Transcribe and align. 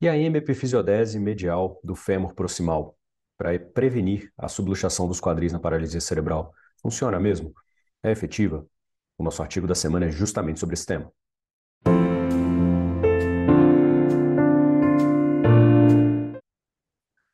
E 0.00 0.08
a 0.08 0.16
hemiepifisiodese 0.16 1.18
medial 1.18 1.80
do 1.82 1.96
fêmur 1.96 2.32
proximal, 2.32 2.96
para 3.36 3.58
prevenir 3.58 4.32
a 4.38 4.46
subluxação 4.46 5.08
dos 5.08 5.20
quadris 5.20 5.52
na 5.52 5.58
paralisia 5.58 6.00
cerebral, 6.00 6.54
funciona 6.80 7.18
mesmo? 7.18 7.52
É 8.00 8.12
efetiva? 8.12 8.64
O 9.18 9.24
nosso 9.24 9.42
artigo 9.42 9.66
da 9.66 9.74
semana 9.74 10.06
é 10.06 10.10
justamente 10.12 10.60
sobre 10.60 10.74
esse 10.74 10.86
tema. 10.86 11.12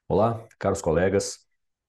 Olá, 0.09 0.43
caros 0.59 0.81
colegas. 0.81 1.41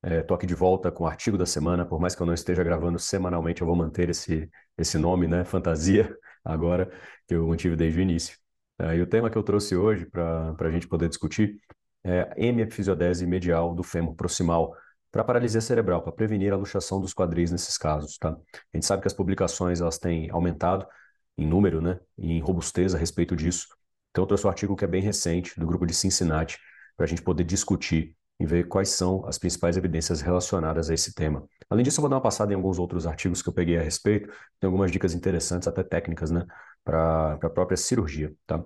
Estou 0.04 0.36
é, 0.36 0.38
aqui 0.38 0.46
de 0.46 0.56
volta 0.56 0.92
com 0.92 1.06
o 1.06 1.08
artigo 1.08 1.38
da 1.38 1.46
semana. 1.46 1.86
Por 1.86 2.02
mais 2.02 2.16
que 2.16 2.22
eu 2.22 2.28
não 2.28 2.34
esteja 2.34 2.66
gravando 2.66 3.00
semanalmente, 3.00 3.62
eu 3.62 3.68
vou 3.68 3.78
manter 3.78 4.10
esse, 4.10 4.52
esse 4.78 4.98
nome, 4.98 5.26
né? 5.26 5.46
Fantasia, 5.46 6.14
agora, 6.44 6.92
que 7.26 7.34
eu 7.34 7.48
mantive 7.48 7.78
desde 7.78 7.98
o 7.98 8.02
início. 8.02 8.45
É, 8.80 8.96
e 8.96 9.02
o 9.02 9.08
tema 9.08 9.30
que 9.30 9.38
eu 9.38 9.44
trouxe 9.44 9.76
hoje 9.76 10.06
para 10.06 10.56
a 10.60 10.72
gente 10.72 10.88
poder 10.88 11.08
discutir 11.08 11.60
é 12.04 12.34
hemiepifisiodese 12.38 13.26
medial 13.26 13.74
do 13.74 13.84
fêmur 13.84 14.16
proximal 14.16 14.76
para 15.12 15.24
paralisia 15.24 15.62
cerebral, 15.62 16.02
para 16.02 16.12
prevenir 16.12 16.52
a 16.52 16.58
luxação 16.58 17.00
dos 17.00 17.14
quadris 17.14 17.50
nesses 17.50 17.78
casos, 17.78 18.18
tá? 18.18 18.32
A 18.32 18.78
gente 18.78 18.86
sabe 18.86 19.02
que 19.02 19.08
as 19.08 19.14
publicações 19.14 19.80
elas 19.80 19.98
têm 19.98 20.30
aumentado 20.30 20.86
em 21.38 21.48
número, 21.48 21.82
né, 21.82 22.00
e 22.18 22.34
em 22.34 22.40
robustez 22.42 22.94
a 22.94 22.98
respeito 22.98 23.36
disso. 23.36 23.68
Então 24.12 24.24
eu 24.24 24.28
trouxe 24.28 24.46
um 24.46 24.50
artigo 24.50 24.76
que 24.76 24.84
é 24.84 24.88
bem 24.88 25.02
recente 25.02 25.58
do 25.60 25.66
grupo 25.66 25.86
de 25.86 25.94
Cincinnati 25.94 26.60
para 26.98 27.06
a 27.06 27.08
gente 27.08 27.22
poder 27.22 27.44
discutir 27.44 28.16
e 28.40 28.46
ver 28.46 28.68
quais 28.68 28.90
são 28.90 29.26
as 29.26 29.38
principais 29.38 29.78
evidências 29.78 30.22
relacionadas 30.22 30.90
a 30.90 30.94
esse 30.94 31.14
tema. 31.14 31.48
Além 31.70 31.84
disso, 31.84 32.00
eu 32.00 32.02
vou 32.02 32.10
dar 32.10 32.18
uma 32.18 32.22
passada 32.22 32.52
em 32.52 32.56
alguns 32.56 32.78
outros 32.78 33.08
artigos 33.08 33.42
que 33.42 33.48
eu 33.50 33.54
peguei 33.54 33.78
a 33.78 33.82
respeito, 33.82 34.28
tem 34.60 34.68
algumas 34.68 34.92
dicas 34.92 35.14
interessantes, 35.14 35.68
até 35.68 35.84
técnicas, 35.84 36.30
né, 36.32 36.46
para 36.84 37.34
a 37.42 37.50
própria 37.50 37.78
cirurgia, 37.78 38.34
tá? 38.46 38.64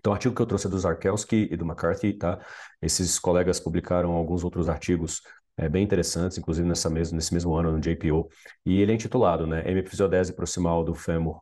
Então, 0.00 0.12
o 0.12 0.14
artigo 0.14 0.34
que 0.34 0.40
eu 0.40 0.46
trouxe 0.46 0.66
é 0.66 0.70
do 0.70 0.78
Zarkowski 0.78 1.48
e 1.50 1.56
do 1.56 1.64
McCarthy, 1.64 2.14
tá? 2.14 2.38
Esses 2.80 3.18
colegas 3.18 3.60
publicaram 3.60 4.12
alguns 4.12 4.42
outros 4.42 4.68
artigos 4.68 5.20
é, 5.56 5.68
bem 5.68 5.84
interessantes, 5.84 6.38
inclusive 6.38 6.66
nessa 6.66 6.88
mesmo, 6.88 7.16
nesse 7.16 7.34
mesmo 7.34 7.54
ano, 7.54 7.72
no 7.72 7.80
JPO, 7.80 8.28
e 8.64 8.80
ele 8.80 8.92
é 8.92 8.94
intitulado, 8.94 9.46
né, 9.46 9.62
Hemifisiodese 9.70 10.32
proximal 10.32 10.82
do 10.82 10.94
fêmur 10.94 11.40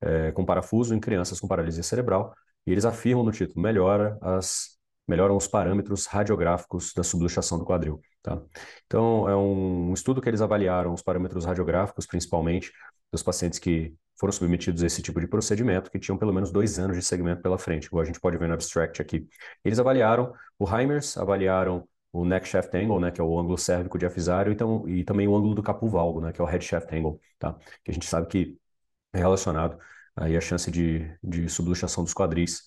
é, 0.00 0.32
com 0.32 0.44
parafuso 0.44 0.94
em 0.94 1.00
crianças 1.00 1.38
com 1.40 1.46
paralisia 1.46 1.82
cerebral, 1.82 2.34
e 2.66 2.72
eles 2.72 2.84
afirmam 2.84 3.24
no 3.24 3.30
título, 3.30 3.62
melhora 3.62 4.18
as 4.20 4.72
melhoram 5.06 5.36
os 5.36 5.48
parâmetros 5.48 6.06
radiográficos 6.06 6.92
da 6.94 7.02
subluxação 7.02 7.58
do 7.58 7.64
quadril. 7.64 8.00
Tá? 8.22 8.40
Então, 8.86 9.28
é 9.28 9.36
um 9.36 9.92
estudo 9.92 10.20
que 10.20 10.28
eles 10.28 10.40
avaliaram 10.40 10.94
os 10.94 11.02
parâmetros 11.02 11.44
radiográficos, 11.44 12.06
principalmente, 12.06 12.72
dos 13.12 13.22
pacientes 13.22 13.58
que 13.58 13.94
foram 14.18 14.32
submetidos 14.32 14.82
a 14.82 14.86
esse 14.86 15.02
tipo 15.02 15.20
de 15.20 15.26
procedimento, 15.26 15.90
que 15.90 15.98
tinham 15.98 16.16
pelo 16.16 16.32
menos 16.32 16.50
dois 16.50 16.78
anos 16.78 16.96
de 16.96 17.02
segmento 17.02 17.42
pela 17.42 17.58
frente, 17.58 17.86
igual 17.86 18.02
a 18.02 18.06
gente 18.06 18.20
pode 18.20 18.38
ver 18.38 18.48
no 18.48 18.54
abstract 18.54 19.02
aqui. 19.02 19.28
Eles 19.64 19.78
avaliaram 19.78 20.32
o 20.58 20.68
Heimers, 20.68 21.16
avaliaram 21.18 21.88
o 22.12 22.24
neck 22.24 22.46
shaft 22.46 22.74
angle, 22.74 23.00
né, 23.00 23.10
que 23.10 23.20
é 23.20 23.24
o 23.24 23.38
ângulo 23.38 23.56
cérvico 23.58 23.98
diafisário, 23.98 24.52
então, 24.52 24.88
e 24.88 25.02
também 25.02 25.26
o 25.26 25.34
ângulo 25.36 25.54
do 25.54 25.62
capu 25.62 25.88
valgo, 25.88 26.20
né, 26.20 26.32
que 26.32 26.40
é 26.40 26.44
o 26.44 26.46
head 26.46 26.64
shaft 26.64 26.92
angle, 26.92 27.20
tá? 27.38 27.56
Que 27.82 27.90
a 27.90 27.94
gente 27.94 28.06
sabe 28.06 28.26
que 28.28 28.58
é 29.12 29.18
relacionado 29.18 29.78
aí 30.16 30.36
a 30.36 30.40
chance 30.40 30.70
de, 30.70 31.10
de 31.22 31.48
subluxação 31.48 32.04
dos 32.04 32.14
quadris 32.14 32.64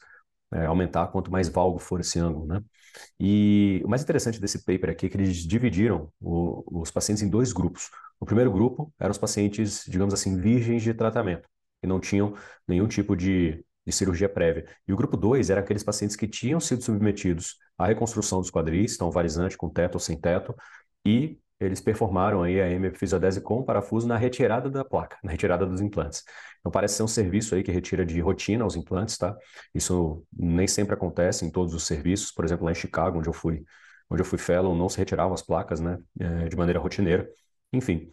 é, 0.56 0.66
aumentar 0.66 1.08
quanto 1.08 1.31
mais 1.31 1.50
valgo 1.50 1.80
for 1.80 2.00
esse 2.00 2.20
ângulo, 2.20 2.45
né? 2.48 2.61
E 3.20 3.81
o 3.84 3.89
mais 3.89 4.02
interessante 4.02 4.39
desse 4.39 4.64
paper 4.64 4.89
aqui 4.89 5.08
é 5.08 5.09
que 5.09 5.17
eles 5.17 5.38
dividiram 5.38 6.09
o, 6.22 6.81
os 6.81 6.92
pacientes 6.92 7.22
em 7.23 7.30
dois 7.30 7.52
grupos. 7.52 7.89
O 8.20 8.25
primeiro 8.25 8.52
grupo 8.52 8.94
eram 9.00 9.11
os 9.11 9.17
pacientes, 9.17 9.83
digamos 9.88 10.14
assim, 10.14 10.39
virgens 10.39 10.81
de 10.81 10.94
tratamento, 10.94 11.48
que 11.81 11.88
não 11.88 12.00
tinham 12.00 12.33
nenhum 12.67 12.88
tipo 12.88 13.16
de, 13.16 13.64
de 13.86 13.92
cirurgia 13.92 14.30
prévia. 14.30 14.66
E 14.88 14.94
o 14.94 14.95
grupo 14.98 15.17
2 15.17 15.50
era 15.50 15.59
aqueles 15.59 15.83
pacientes 15.83 16.16
que 16.16 16.28
tinham 16.28 16.59
sido 16.59 16.81
submetidos 16.83 17.58
à 17.78 17.88
reconstrução 17.88 18.39
dos 18.39 18.50
quadris, 18.50 18.92
estão 18.92 19.11
varizante, 19.11 19.58
com 19.58 19.70
teto 19.70 19.95
ou 19.95 20.00
sem 20.00 20.17
teto, 20.20 20.56
e 21.06 21.38
eles 21.59 21.80
performaram 21.80 22.44
aí 22.44 22.59
a 22.59 22.70
hemifisiodese 22.70 23.39
com 23.42 23.64
parafuso 23.64 24.08
na 24.08 24.17
retirada 24.17 24.70
da 24.70 24.83
placa, 24.83 25.17
na 25.23 25.32
retirada 25.32 25.66
dos 25.66 25.82
implantes. 25.82 26.23
Então 26.60 26.71
parece 26.71 26.95
ser 26.95 27.04
um 27.04 27.08
serviço 27.08 27.55
aí 27.55 27.64
que 27.64 27.71
retira 27.71 28.05
de 28.05 28.20
rotina 28.20 28.66
os 28.66 28.76
implantes, 28.76 29.17
tá? 29.17 29.36
Isso 29.73 30.26
nem 30.33 30.67
sempre 30.67 30.93
acontece 30.95 31.45
em 31.45 31.49
todos 31.49 31.73
os 31.73 31.86
serviços. 31.86 32.32
Por 32.32 32.43
exemplo, 32.43 32.66
lá 32.66 32.71
em 32.71 32.76
Chicago, 32.76 33.20
onde 33.20 33.30
eu 33.30 33.33
fui, 33.33 33.64
onde 34.10 34.21
eu 34.21 34.26
fui 34.26 34.38
fellow, 34.38 34.76
não 34.76 34.89
se 34.89 34.98
retiravam 34.98 35.33
as 35.33 35.42
placas, 35.42 35.80
né, 35.80 35.98
é, 36.20 36.49
de 36.49 36.55
maneira 36.58 36.80
rotineira. 36.80 37.30
Enfim. 37.72 38.11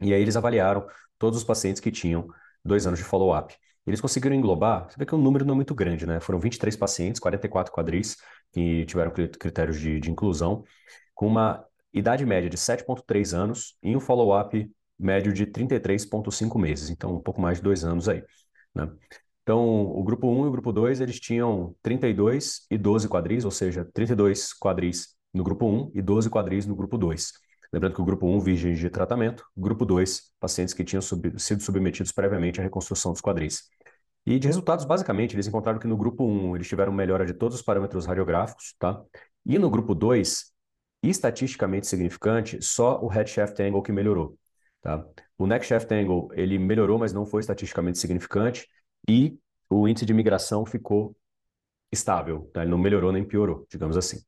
E 0.00 0.12
aí 0.14 0.20
eles 0.22 0.36
avaliaram 0.36 0.86
todos 1.18 1.38
os 1.38 1.44
pacientes 1.44 1.80
que 1.80 1.90
tinham 1.90 2.26
dois 2.64 2.86
anos 2.86 2.98
de 2.98 3.04
follow-up. 3.04 3.54
Eles 3.86 4.00
conseguiram 4.00 4.34
englobar, 4.36 4.88
você 4.88 4.96
vê 4.96 5.04
que 5.04 5.14
o 5.14 5.18
número 5.18 5.44
não 5.44 5.54
é 5.54 5.56
muito 5.56 5.74
grande, 5.74 6.06
né? 6.06 6.20
Foram 6.20 6.38
23 6.38 6.76
pacientes, 6.76 7.20
44 7.20 7.72
quadris 7.72 8.16
que 8.52 8.84
tiveram 8.86 9.10
critérios 9.10 9.80
de, 9.80 9.98
de 9.98 10.10
inclusão, 10.10 10.64
com 11.14 11.26
uma 11.26 11.64
idade 11.92 12.24
média 12.24 12.48
de 12.48 12.56
7,3 12.56 13.32
anos 13.36 13.76
e 13.82 13.96
um 13.96 14.00
follow-up 14.00 14.70
médio 14.98 15.32
de 15.32 15.46
33,5 15.46 16.58
meses, 16.58 16.90
então 16.90 17.16
um 17.16 17.20
pouco 17.20 17.40
mais 17.40 17.58
de 17.58 17.64
dois 17.64 17.84
anos 17.84 18.08
aí. 18.08 18.22
Né? 18.74 18.90
Então, 19.42 19.84
o 19.84 20.02
grupo 20.04 20.28
1 20.28 20.44
e 20.44 20.48
o 20.48 20.52
grupo 20.52 20.72
2, 20.72 21.00
eles 21.00 21.18
tinham 21.18 21.74
32 21.82 22.66
e 22.70 22.78
12 22.78 23.08
quadris, 23.08 23.44
ou 23.44 23.50
seja, 23.50 23.84
32 23.92 24.52
quadris 24.54 25.16
no 25.34 25.42
grupo 25.42 25.66
1 25.66 25.90
e 25.94 26.02
12 26.02 26.30
quadris 26.30 26.64
no 26.66 26.76
grupo 26.76 26.96
2. 26.96 27.32
Lembrando 27.72 27.94
que 27.94 28.02
o 28.02 28.04
grupo 28.04 28.26
1, 28.26 28.38
virgens 28.40 28.78
de 28.78 28.88
tratamento, 28.90 29.44
grupo 29.56 29.84
2, 29.84 30.30
pacientes 30.38 30.74
que 30.74 30.84
tinham 30.84 31.00
sub 31.00 31.32
sido 31.38 31.62
submetidos 31.62 32.12
previamente 32.12 32.60
à 32.60 32.62
reconstrução 32.62 33.12
dos 33.12 33.20
quadris. 33.20 33.62
E 34.24 34.38
de 34.38 34.46
resultados, 34.46 34.84
basicamente, 34.84 35.34
eles 35.34 35.48
encontraram 35.48 35.80
que 35.80 35.86
no 35.86 35.96
grupo 35.96 36.24
1 36.24 36.54
eles 36.54 36.68
tiveram 36.68 36.92
melhora 36.92 37.26
de 37.26 37.32
todos 37.32 37.56
os 37.56 37.62
parâmetros 37.62 38.06
radiográficos, 38.06 38.74
tá? 38.78 39.02
E 39.44 39.58
no 39.58 39.68
grupo 39.70 39.94
2, 39.94 40.51
estatisticamente 41.02 41.86
significante, 41.86 42.62
só 42.62 43.00
o 43.02 43.08
head 43.08 43.28
shaft 43.28 43.58
angle 43.60 43.82
que 43.82 43.92
melhorou. 43.92 44.38
Tá? 44.80 45.04
O 45.38 45.46
neck 45.46 45.64
shaft 45.64 45.90
angle 45.92 46.28
ele 46.34 46.58
melhorou, 46.58 46.98
mas 46.98 47.12
não 47.12 47.26
foi 47.26 47.40
estatisticamente 47.40 47.98
significante, 47.98 48.68
e 49.08 49.38
o 49.68 49.88
índice 49.88 50.06
de 50.06 50.14
migração 50.14 50.64
ficou 50.64 51.16
estável, 51.90 52.50
tá? 52.52 52.62
ele 52.62 52.70
não 52.70 52.78
melhorou 52.78 53.12
nem 53.12 53.24
piorou, 53.24 53.66
digamos 53.70 53.96
assim. 53.96 54.20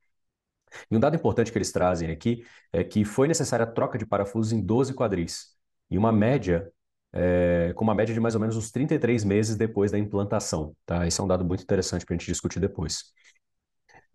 E 0.91 0.97
um 0.97 1.01
dado 1.01 1.17
importante 1.17 1.53
que 1.53 1.59
eles 1.59 1.73
trazem 1.73 2.11
aqui 2.11 2.45
é 2.73 2.83
que 2.83 3.05
foi 3.05 3.29
necessária 3.29 3.65
a 3.65 3.67
troca 3.71 3.99
de 3.99 4.07
parafusos 4.07 4.53
em 4.53 4.61
12 4.61 4.95
quadris, 4.95 5.55
e 5.91 5.99
uma 5.99 6.13
média, 6.13 6.71
é, 7.13 7.73
com 7.75 7.85
uma 7.85 7.95
média 7.95 8.15
de 8.15 8.21
mais 8.21 8.35
ou 8.35 8.41
menos 8.41 8.57
uns 8.57 8.71
33 8.71 9.25
meses 9.25 9.57
depois 9.57 9.93
da 9.93 9.99
implantação. 9.99 10.75
Tá? 10.85 11.07
Esse 11.07 11.21
é 11.21 11.25
um 11.25 11.29
dado 11.29 11.45
muito 11.45 11.63
interessante 11.63 12.05
para 12.05 12.15
a 12.15 12.19
gente 12.19 12.27
discutir 12.27 12.61
depois. 12.61 13.13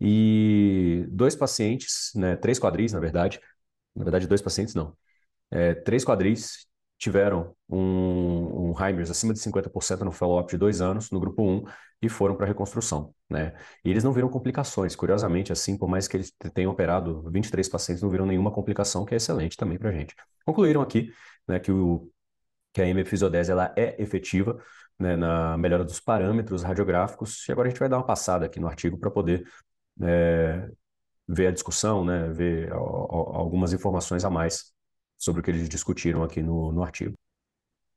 E 0.00 1.06
dois 1.10 1.36
pacientes, 1.36 2.10
né, 2.14 2.36
três 2.36 2.58
quadris, 2.58 2.92
na 2.92 3.00
verdade, 3.00 3.40
na 3.94 4.04
verdade, 4.04 4.26
dois 4.26 4.40
pacientes 4.40 4.74
não, 4.74 4.96
é, 5.50 5.74
três 5.74 6.04
quadris 6.04 6.66
tiveram 7.00 7.56
um, 7.68 8.70
um 8.70 8.74
Heimers 8.78 9.10
acima 9.10 9.32
de 9.32 9.40
50% 9.40 10.00
no 10.04 10.12
follow-up 10.12 10.50
de 10.50 10.58
dois 10.58 10.82
anos, 10.82 11.10
no 11.10 11.18
grupo 11.18 11.42
1, 11.42 11.64
e 12.02 12.08
foram 12.10 12.36
para 12.36 12.46
reconstrução. 12.46 13.14
Né? 13.28 13.54
E 13.82 13.90
eles 13.90 14.04
não 14.04 14.12
viram 14.12 14.28
complicações, 14.28 14.94
curiosamente, 14.94 15.50
assim, 15.50 15.78
por 15.78 15.88
mais 15.88 16.06
que 16.06 16.18
eles 16.18 16.30
tenham 16.52 16.70
operado 16.70 17.22
23 17.30 17.66
pacientes, 17.70 18.02
não 18.02 18.10
viram 18.10 18.26
nenhuma 18.26 18.50
complicação, 18.50 19.06
que 19.06 19.14
é 19.14 19.16
excelente 19.16 19.56
também 19.56 19.78
para 19.78 19.88
a 19.88 19.92
gente. 19.92 20.14
Concluíram 20.44 20.82
aqui 20.82 21.10
né, 21.48 21.58
que, 21.58 21.72
o, 21.72 22.10
que 22.72 22.82
a 22.82 22.86
hemifisiodese 22.86 23.50
ela 23.50 23.72
é 23.76 24.00
efetiva 24.00 24.62
né, 24.98 25.16
na 25.16 25.56
melhora 25.56 25.84
dos 25.84 26.00
parâmetros 26.00 26.62
radiográficos, 26.62 27.48
e 27.48 27.52
agora 27.52 27.68
a 27.68 27.70
gente 27.70 27.80
vai 27.80 27.88
dar 27.88 27.96
uma 27.96 28.06
passada 28.06 28.44
aqui 28.44 28.60
no 28.60 28.68
artigo 28.68 28.98
para 28.98 29.10
poder 29.10 29.42
é, 30.02 30.68
ver 31.28 31.48
a 31.48 31.50
discussão, 31.52 32.04
né, 32.04 32.28
ver 32.30 32.72
algumas 32.72 33.72
informações 33.72 34.24
a 34.24 34.30
mais 34.30 34.72
sobre 35.18 35.40
o 35.40 35.44
que 35.44 35.50
eles 35.50 35.68
discutiram 35.68 36.22
aqui 36.22 36.42
no, 36.42 36.72
no 36.72 36.82
artigo. 36.82 37.14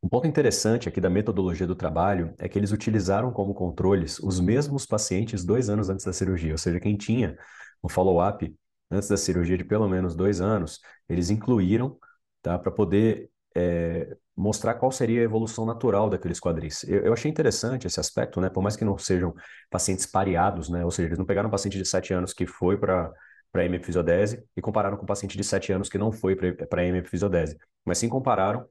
Um 0.01 0.09
ponto 0.09 0.27
interessante 0.27 0.89
aqui 0.89 0.99
da 0.99 1.09
metodologia 1.09 1.65
do 1.65 1.75
trabalho 1.75 2.33
é 2.37 2.49
que 2.49 2.59
eles 2.59 2.71
utilizaram 2.73 3.31
como 3.31 3.53
controles 3.53 4.19
os 4.19 4.39
mesmos 4.39 4.85
pacientes 4.85 5.45
dois 5.45 5.69
anos 5.69 5.89
antes 5.89 6.05
da 6.05 6.11
cirurgia, 6.11 6.51
ou 6.51 6.57
seja, 6.57 6.79
quem 6.79 6.97
tinha 6.97 7.37
um 7.81 7.87
follow-up 7.87 8.53
antes 8.91 9.07
da 9.07 9.15
cirurgia 9.17 9.57
de 9.57 9.63
pelo 9.63 9.87
menos 9.87 10.13
dois 10.13 10.41
anos, 10.41 10.79
eles 11.07 11.29
incluíram 11.29 11.97
tá, 12.41 12.59
para 12.59 12.71
poder 12.71 13.29
é, 13.55 14.15
mostrar 14.35 14.75
qual 14.75 14.91
seria 14.91 15.21
a 15.21 15.23
evolução 15.23 15.65
natural 15.65 16.09
daqueles 16.09 16.39
quadris. 16.39 16.83
Eu, 16.83 17.05
eu, 17.05 17.13
achei 17.13 17.29
interessante 17.29 17.87
esse 17.87 17.99
aspecto, 17.99 18.41
né? 18.41 18.49
Por 18.49 18.61
mais 18.61 18.75
que 18.75 18.85
não 18.85 18.97
sejam 18.97 19.33
pacientes 19.69 20.05
pareados, 20.05 20.69
né? 20.69 20.83
Ou 20.83 20.91
seja, 20.91 21.09
eles 21.09 21.19
não 21.19 21.25
pegaram 21.25 21.47
um 21.49 21.51
paciente 21.51 21.77
de 21.77 21.85
7 21.85 22.13
anos 22.13 22.33
que 22.33 22.45
foi 22.45 22.77
para 22.77 23.11
para 23.51 23.63
hemifisiodese 23.63 24.43
e 24.57 24.61
compararam 24.61 24.97
com 24.97 25.03
um 25.03 25.05
paciente 25.05 25.37
de 25.37 25.43
7 25.43 25.71
anos 25.71 25.87
que 25.87 25.97
não 25.97 26.11
foi 26.11 26.35
para 26.35 26.83
hemifisiodese, 26.83 27.55
mas 27.85 27.99
sim 27.99 28.09
compararam 28.09 28.67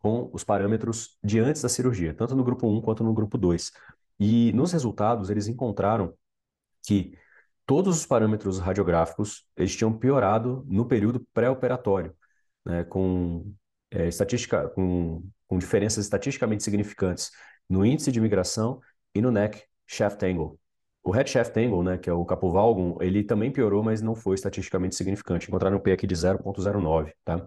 com 0.00 0.28
os 0.32 0.42
parâmetros 0.42 1.16
de 1.22 1.38
antes 1.38 1.62
da 1.62 1.68
cirurgia, 1.68 2.12
tanto 2.12 2.34
no 2.34 2.42
grupo 2.42 2.66
1 2.68 2.82
quanto 2.82 3.04
no 3.04 3.14
grupo 3.14 3.38
2. 3.38 3.70
E 4.18 4.52
nos 4.52 4.72
resultados 4.72 5.30
eles 5.30 5.46
encontraram 5.46 6.14
que 6.82 7.16
todos 7.64 7.96
os 7.96 8.06
parâmetros 8.06 8.58
radiográficos 8.58 9.46
eles 9.56 9.74
tinham 9.74 9.96
piorado 9.96 10.64
no 10.68 10.84
período 10.86 11.24
pré-operatório, 11.32 12.14
né, 12.64 12.84
com 12.84 13.54
é, 13.94 14.08
estatística, 14.08 14.68
com, 14.70 15.22
com 15.46 15.58
diferenças 15.58 16.04
estatisticamente 16.04 16.62
significantes 16.62 17.30
no 17.68 17.84
índice 17.84 18.12
de 18.12 18.20
migração 18.20 18.80
e 19.14 19.20
no 19.20 19.30
neck 19.30 19.62
shaft 19.86 20.22
angle. 20.22 20.58
O 21.04 21.10
Redshaft 21.10 21.60
Angle, 21.60 21.82
né, 21.82 21.98
que 21.98 22.08
é 22.08 22.12
o 22.14 22.24
capovalgum, 22.24 22.96
ele 22.98 23.22
também 23.22 23.52
piorou, 23.52 23.82
mas 23.82 24.00
não 24.00 24.14
foi 24.14 24.34
estatisticamente 24.36 24.94
significante. 24.94 25.46
Encontraram 25.48 25.76
um 25.76 25.80
P 25.80 25.92
aqui 25.92 26.06
de 26.06 26.14
0.09, 26.16 27.12
tá? 27.22 27.46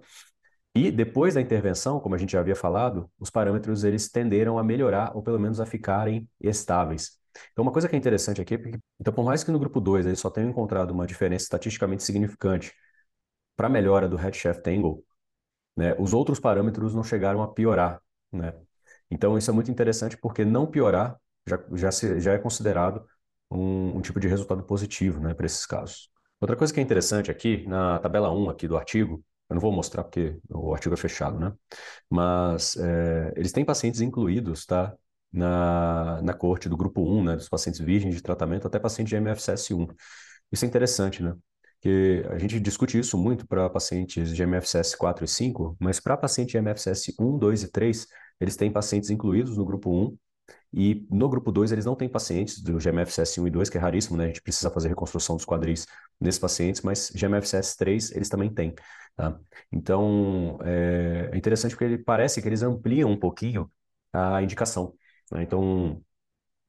E 0.76 0.92
depois 0.92 1.34
da 1.34 1.42
intervenção, 1.42 2.00
como 2.00 2.14
a 2.14 2.20
gente 2.20 2.34
já 2.34 2.40
havia 2.40 2.56
falado, 2.56 3.10
os 3.20 3.32
parâmetros 3.32 3.84
eles 3.84 4.10
tenderam 4.12 4.60
a 4.60 4.64
melhorar 4.64 5.16
ou 5.16 5.24
pelo 5.24 5.40
menos 5.40 5.60
a 5.60 5.66
ficarem 5.66 6.30
estáveis. 6.40 7.18
Então, 7.52 7.64
uma 7.64 7.72
coisa 7.72 7.90
que 7.90 7.96
é 7.96 7.98
interessante 7.98 8.40
aqui, 8.42 8.54
é 8.54 8.58
porque, 8.60 8.80
então, 9.00 9.12
por 9.12 9.26
mais 9.26 9.44
que 9.44 9.50
no 9.50 9.58
grupo 9.58 9.82
2 9.82 10.06
eles 10.06 10.20
só 10.20 10.30
tenham 10.30 10.52
encontrado 10.52 10.92
uma 10.92 11.08
diferença 11.08 11.46
estatisticamente 11.46 12.04
significante 12.04 12.72
para 13.56 13.68
a 13.68 13.70
melhora 13.70 14.08
do 14.08 14.16
Redshaft 14.16 14.70
Angle, 14.70 15.04
né, 15.78 15.96
os 16.00 16.14
outros 16.14 16.40
parâmetros 16.40 16.96
não 16.96 17.04
chegaram 17.04 17.42
a 17.44 17.48
piorar, 17.48 18.02
né? 18.34 18.54
Então, 19.10 19.38
isso 19.38 19.50
é 19.50 19.54
muito 19.54 19.72
interessante 19.72 20.18
porque 20.18 20.44
não 20.44 20.66
piorar 20.68 21.18
já, 21.48 21.60
já, 21.74 21.92
se, 21.92 22.20
já 22.20 22.34
é 22.34 22.38
considerado 22.40 23.06
um, 23.50 23.98
um 23.98 24.02
tipo 24.02 24.20
de 24.20 24.28
resultado 24.28 24.64
positivo, 24.64 25.20
né, 25.22 25.34
para 25.34 25.46
esses 25.46 25.66
casos. 25.66 26.10
Outra 26.42 26.56
coisa 26.56 26.74
que 26.74 26.80
é 26.80 26.84
interessante 26.84 27.32
aqui, 27.32 27.66
na 27.68 28.00
tabela 28.00 28.32
1 28.32 28.50
aqui 28.50 28.68
do 28.68 28.78
artigo, 28.78 29.24
eu 29.50 29.54
não 29.56 29.62
vou 29.62 29.72
mostrar 29.72 30.04
porque 30.04 30.38
o 30.50 30.74
artigo 30.74 30.94
é 30.94 30.98
fechado, 30.98 31.40
né? 31.40 31.54
Mas 32.10 32.76
é, 32.78 33.34
eles 33.36 33.52
têm 33.52 33.66
pacientes 33.66 34.02
incluídos, 34.02 34.66
tá? 34.66 34.96
Na, 35.32 36.22
na 36.22 36.34
corte 36.34 36.70
do 36.70 36.78
grupo 36.78 37.02
1, 37.02 37.24
né? 37.24 37.36
Dos 37.36 37.50
pacientes 37.50 37.80
virgens 37.80 38.16
de 38.16 38.22
tratamento 38.22 38.68
até 38.68 38.80
paciente 38.80 39.10
de 39.10 39.16
MFCS1. 39.16 39.88
Isso 40.52 40.66
é 40.66 40.68
interessante, 40.68 41.24
né? 41.24 41.34
Que 41.82 42.26
a 42.30 42.38
gente 42.38 42.60
discute 42.60 42.98
isso 42.98 43.18
muito 43.18 43.48
para 43.48 43.70
pacientes 43.70 44.36
de 44.36 44.44
MFCS 44.44 44.96
4 44.96 45.26
e 45.26 45.28
5, 45.28 45.78
mas 45.80 46.00
para 46.00 46.18
paciente 46.18 46.52
de 46.52 46.58
MFCS 46.58 47.14
1, 47.20 47.38
2 47.38 47.64
e 47.64 47.72
3, 47.72 48.08
eles 48.40 48.56
têm 48.56 48.72
pacientes 48.72 49.10
incluídos 49.10 49.58
no 49.58 49.66
grupo 49.66 49.92
1 49.92 50.18
e 50.74 51.06
no 51.10 51.30
grupo 51.30 51.52
2, 51.52 51.72
eles 51.72 51.86
não 51.86 51.96
têm 51.96 52.10
pacientes 52.10 52.62
do 52.62 52.78
GMFCS 52.80 53.40
1 53.40 53.48
e 53.48 53.50
2, 53.50 53.70
que 53.70 53.78
é 53.78 53.82
raríssimo, 53.82 54.18
né? 54.18 54.26
A 54.26 54.28
gente 54.28 54.42
precisa 54.42 54.70
fazer 54.70 54.90
reconstrução 54.90 55.36
dos 55.36 55.46
quadris 55.46 55.86
nesses 56.20 56.40
pacientes, 56.40 56.82
mas 56.82 57.12
GMFCS 57.16 57.76
3 57.78 58.12
eles 58.12 58.30
também 58.30 58.54
têm. 58.54 58.74
Tá? 59.16 59.40
Então, 59.72 60.60
é, 60.64 61.30
é 61.34 61.38
interessante 61.38 61.72
porque 61.72 61.86
ele 61.86 61.98
parece 61.98 62.42
que 62.42 62.48
eles 62.48 62.62
ampliam 62.62 63.10
um 63.10 63.20
pouquinho 63.20 63.72
a 64.14 64.42
indicação. 64.42 64.94
Né? 65.32 65.44
Então, 65.44 66.02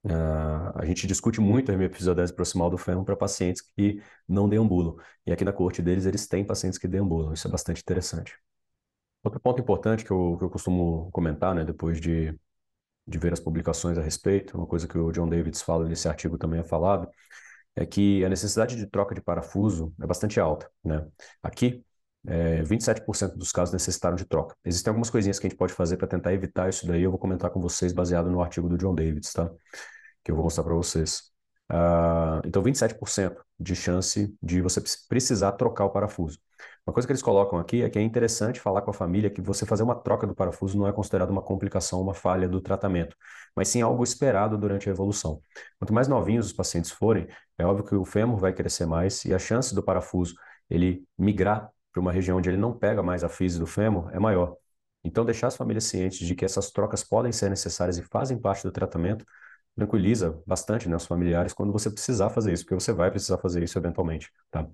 Uh, 0.05 0.73
a 0.77 0.85
gente 0.85 1.07
discute 1.07 1.41
muito 1.41 1.71
a 1.71 1.75
hemiepifisiodese 1.75 2.33
proximal 2.33 2.71
do 2.71 2.79
fêmur 2.79 3.05
para 3.05 3.17
pacientes 3.17 3.61
que 3.61 4.03
não 4.29 4.49
deambulam. 4.49 4.97
E 5.27 5.33
aqui 5.33 5.45
na 5.45 5.53
corte 5.53 5.83
deles, 5.83 6.07
eles 6.07 6.27
têm 6.27 6.45
pacientes 6.45 6.79
que 6.79 6.89
deambulam. 6.89 7.33
Isso 7.33 7.49
é 7.49 7.51
bastante 7.51 7.81
interessante. 7.83 8.35
Outro 9.23 9.41
ponto 9.41 9.61
importante 9.61 10.05
que 10.05 10.11
eu, 10.11 10.37
que 10.39 10.45
eu 10.45 10.51
costumo 10.51 11.11
comentar, 11.13 11.55
né, 11.55 11.65
depois 11.65 12.01
de 12.01 12.35
de 13.09 13.19
ver 13.19 13.33
as 13.33 13.41
publicações 13.41 13.97
a 13.99 14.03
respeito, 14.03 14.57
uma 14.57 14.67
coisa 14.67 14.87
que 14.87 14.99
o 14.99 15.11
John 15.11 15.29
Davids 15.29 15.63
fala 15.63 15.89
nesse 15.89 16.07
artigo 16.09 16.37
também 16.37 16.61
é 16.61 16.65
falado, 16.65 17.09
é 17.75 17.87
que 17.87 18.25
a 18.25 18.29
necessidade 18.29 18.77
de 18.77 18.87
troca 18.87 19.15
de 19.15 19.21
parafuso 19.23 19.95
é 20.01 20.07
bastante 20.07 20.39
alta. 20.39 20.71
Né? 20.85 21.07
Aqui, 21.43 21.85
é, 22.29 22.63
27% 22.63 23.37
dos 23.37 23.51
casos 23.51 23.73
necessitaram 23.73 24.17
de 24.17 24.27
troca. 24.27 24.55
Existem 24.65 24.91
algumas 24.91 25.11
coisinhas 25.11 25.39
que 25.39 25.47
a 25.47 25.51
gente 25.51 25.59
pode 25.59 25.73
fazer 25.73 25.97
para 25.97 26.07
tentar 26.07 26.33
evitar 26.35 26.69
isso 26.69 26.87
daí, 26.87 27.03
eu 27.03 27.11
vou 27.11 27.19
comentar 27.19 27.51
com 27.51 27.61
vocês 27.61 27.93
baseado 27.93 28.31
no 28.31 28.43
artigo 28.43 28.69
do 28.69 28.77
John 28.77 28.95
Davids, 28.95 29.33
tá? 29.33 29.51
que 30.23 30.31
eu 30.31 30.37
vou 30.37 30.45
mostrar 30.45 30.65
para 30.65 30.75
vocês. 30.75 31.23
Uh, 31.71 32.41
então, 32.47 32.63
27% 32.63 33.37
de 33.59 33.75
chance 33.75 34.35
de 34.43 34.61
você 34.61 34.83
precisar 35.09 35.53
trocar 35.53 35.85
o 35.85 35.91
parafuso. 35.91 36.39
Uma 36.87 36.93
coisa 36.93 37.07
que 37.07 37.13
eles 37.13 37.23
colocam 37.23 37.59
aqui 37.59 37.83
é 37.83 37.91
que 37.91 37.99
é 37.99 38.03
interessante 38.03 38.61
falar 38.61 38.83
com 38.83 38.91
a 38.91 38.95
família 38.95 39.31
que 39.31 39.41
você 39.43 39.67
fazer 39.67 39.83
uma 39.83 39.95
troca 39.95 40.27
do 40.27 40.35
parafuso 40.35 40.79
não 40.79 40.87
é 40.87 40.93
considerado 40.93 41.31
uma 41.31 41.43
complicação, 41.43 42.01
uma 42.01 42.15
falha 42.15 42.49
do 42.49 42.61
tratamento, 42.61 43.15
mas 43.55 43.69
sim 43.69 43.83
algo 43.83 44.03
esperado 44.03 44.57
durante 44.57 44.89
a 44.89 44.93
evolução. 44.93 45.43
Quanto 45.79 45.93
mais 45.93 46.09
novinhos 46.09 46.47
os 46.47 46.53
pacientes 46.53 46.91
forem, 46.91 47.27
é 47.59 47.65
óbvio 47.67 47.85
que 47.85 47.95
o 47.95 48.05
fêmur 48.05 48.39
vai 48.39 48.53
crescer 48.53 48.87
mais 48.87 49.25
e 49.25 49.35
a 49.35 49.39
chance 49.39 49.75
do 49.75 49.83
parafuso 49.83 50.35
ele 50.71 51.05
migrar 51.19 51.71
para 51.93 52.01
uma 52.01 52.13
região 52.13 52.39
onde 52.39 52.49
ele 52.49 52.57
não 52.57 52.73
pega 52.77 53.03
mais 53.03 53.25
a 53.25 53.29
fise 53.29 53.59
do 53.59 53.67
fêmur 53.67 54.11
é 54.15 54.19
maior. 54.19 54.57
Então, 55.05 55.25
deixar 55.25 55.47
as 55.49 55.57
famílias 55.57 55.85
cientes 55.85 56.27
de 56.27 56.35
que 56.35 56.45
essas 56.45 56.71
trocas 56.71 57.05
podem 57.05 57.33
ser 57.33 57.49
necessárias 57.49 57.99
e 57.99 58.03
fazem 58.03 58.39
parte 58.39 58.63
do 58.63 58.73
tratamento 58.73 59.25
tranquiliza 59.79 60.43
bastante 60.45 60.89
né, 60.89 60.97
os 60.97 61.07
familiares 61.07 61.53
quando 61.53 61.73
você 61.73 61.89
precisar 61.89 62.31
fazer 62.31 62.53
isso, 62.53 62.65
porque 62.65 62.75
você 62.75 62.93
vai 62.93 63.11
precisar 63.11 63.39
fazer 63.39 63.63
isso 63.63 63.79
eventualmente, 63.79 64.29
tá? 64.51 64.67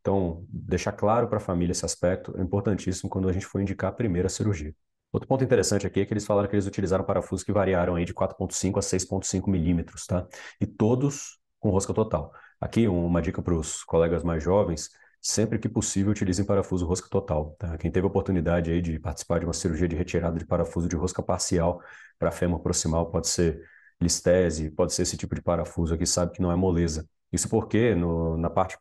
Então, 0.00 0.44
deixar 0.48 0.92
claro 0.92 1.28
para 1.28 1.38
a 1.38 1.40
família 1.40 1.72
esse 1.72 1.84
aspecto 1.84 2.32
é 2.38 2.42
importantíssimo 2.42 3.10
quando 3.10 3.28
a 3.28 3.32
gente 3.32 3.46
for 3.46 3.60
indicar 3.60 3.90
a 3.90 3.92
primeira 3.92 4.28
cirurgia. 4.28 4.74
Outro 5.12 5.28
ponto 5.28 5.44
interessante 5.44 5.86
aqui 5.86 6.00
é 6.00 6.06
que 6.06 6.12
eles 6.12 6.24
falaram 6.24 6.48
que 6.48 6.54
eles 6.54 6.66
utilizaram 6.66 7.04
parafusos 7.04 7.44
que 7.44 7.52
variaram 7.52 7.96
aí 7.96 8.04
de 8.04 8.14
4.5 8.14 8.78
a 8.78 8.82
6.5 8.82 9.50
milímetros, 9.50 10.06
tá? 10.06 10.26
E 10.60 10.66
todos 10.66 11.38
com 11.60 11.70
rosca 11.70 11.92
total. 11.92 12.32
Aqui 12.60 12.88
uma 12.88 13.20
dica 13.20 13.42
para 13.42 13.54
os 13.54 13.84
colegas 13.84 14.24
mais 14.24 14.42
jovens, 14.42 14.90
sempre 15.22 15.58
que 15.58 15.68
possível 15.68 16.10
utilizem 16.10 16.44
parafuso 16.44 16.84
rosca 16.84 17.08
total. 17.08 17.54
Tá? 17.58 17.78
Quem 17.78 17.90
teve 17.90 18.04
a 18.06 18.08
oportunidade 18.10 18.70
aí 18.70 18.82
de 18.82 18.98
participar 18.98 19.38
de 19.38 19.46
uma 19.46 19.52
cirurgia 19.52 19.86
de 19.88 19.96
retirada 19.96 20.38
de 20.38 20.44
parafuso 20.44 20.88
de 20.88 20.96
rosca 20.96 21.22
parcial 21.22 21.80
para 22.18 22.32
fêmur 22.32 22.60
proximal, 22.60 23.10
pode 23.10 23.28
ser 23.28 23.62
listese, 24.00 24.70
pode 24.70 24.92
ser 24.92 25.02
esse 25.02 25.16
tipo 25.16 25.34
de 25.34 25.42
parafuso 25.42 25.94
aqui, 25.94 26.04
sabe 26.04 26.32
que 26.32 26.42
não 26.42 26.50
é 26.50 26.56
moleza. 26.56 27.08
Isso 27.32 27.48
porque 27.48 27.94
no, 27.94 28.36
na 28.36 28.50
parte 28.50 28.76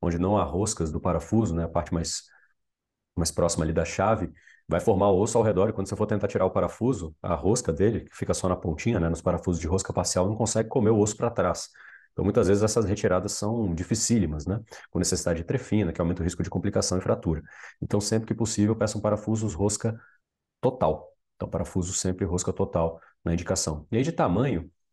onde 0.00 0.18
não 0.18 0.38
há 0.38 0.44
roscas 0.44 0.92
do 0.92 1.00
parafuso, 1.00 1.54
né, 1.54 1.64
a 1.64 1.68
parte 1.68 1.92
mais, 1.92 2.24
mais 3.16 3.30
próxima 3.30 3.64
ali 3.64 3.72
da 3.72 3.84
chave, 3.84 4.32
vai 4.68 4.80
formar 4.80 5.10
o 5.10 5.20
osso 5.20 5.38
ao 5.38 5.44
redor 5.44 5.70
e 5.70 5.72
quando 5.72 5.88
você 5.88 5.96
for 5.96 6.06
tentar 6.06 6.28
tirar 6.28 6.44
o 6.44 6.50
parafuso, 6.50 7.14
a 7.22 7.34
rosca 7.34 7.72
dele, 7.72 8.00
que 8.00 8.16
fica 8.16 8.34
só 8.34 8.48
na 8.48 8.56
pontinha, 8.56 9.00
né, 9.00 9.08
nos 9.08 9.22
parafusos 9.22 9.60
de 9.60 9.66
rosca 9.66 9.92
parcial, 9.92 10.28
não 10.28 10.36
consegue 10.36 10.68
comer 10.68 10.90
o 10.90 10.98
osso 10.98 11.16
para 11.16 11.30
trás. 11.30 11.70
Então, 12.18 12.24
muitas 12.24 12.48
vezes 12.48 12.64
essas 12.64 12.84
retiradas 12.84 13.30
são 13.30 13.72
dificílimas, 13.72 14.44
né? 14.44 14.60
Com 14.90 14.98
necessidade 14.98 15.38
de 15.38 15.44
trefina, 15.46 15.92
que 15.92 16.00
aumenta 16.00 16.20
o 16.20 16.24
risco 16.24 16.42
de 16.42 16.50
complicação 16.50 16.98
e 16.98 17.00
fratura. 17.00 17.40
Então, 17.80 18.00
sempre 18.00 18.26
que 18.26 18.34
possível, 18.34 18.74
peçam 18.74 19.00
parafusos 19.00 19.54
rosca 19.54 19.96
total. 20.60 21.16
Então, 21.36 21.48
parafuso 21.48 21.92
sempre 21.94 22.24
rosca 22.26 22.52
total 22.52 23.00
na 23.24 23.32
indicação. 23.34 23.86
E 23.92 23.98
aí 23.98 24.02
de 24.02 24.12
tamanho, 24.12 24.62
um 24.62 24.90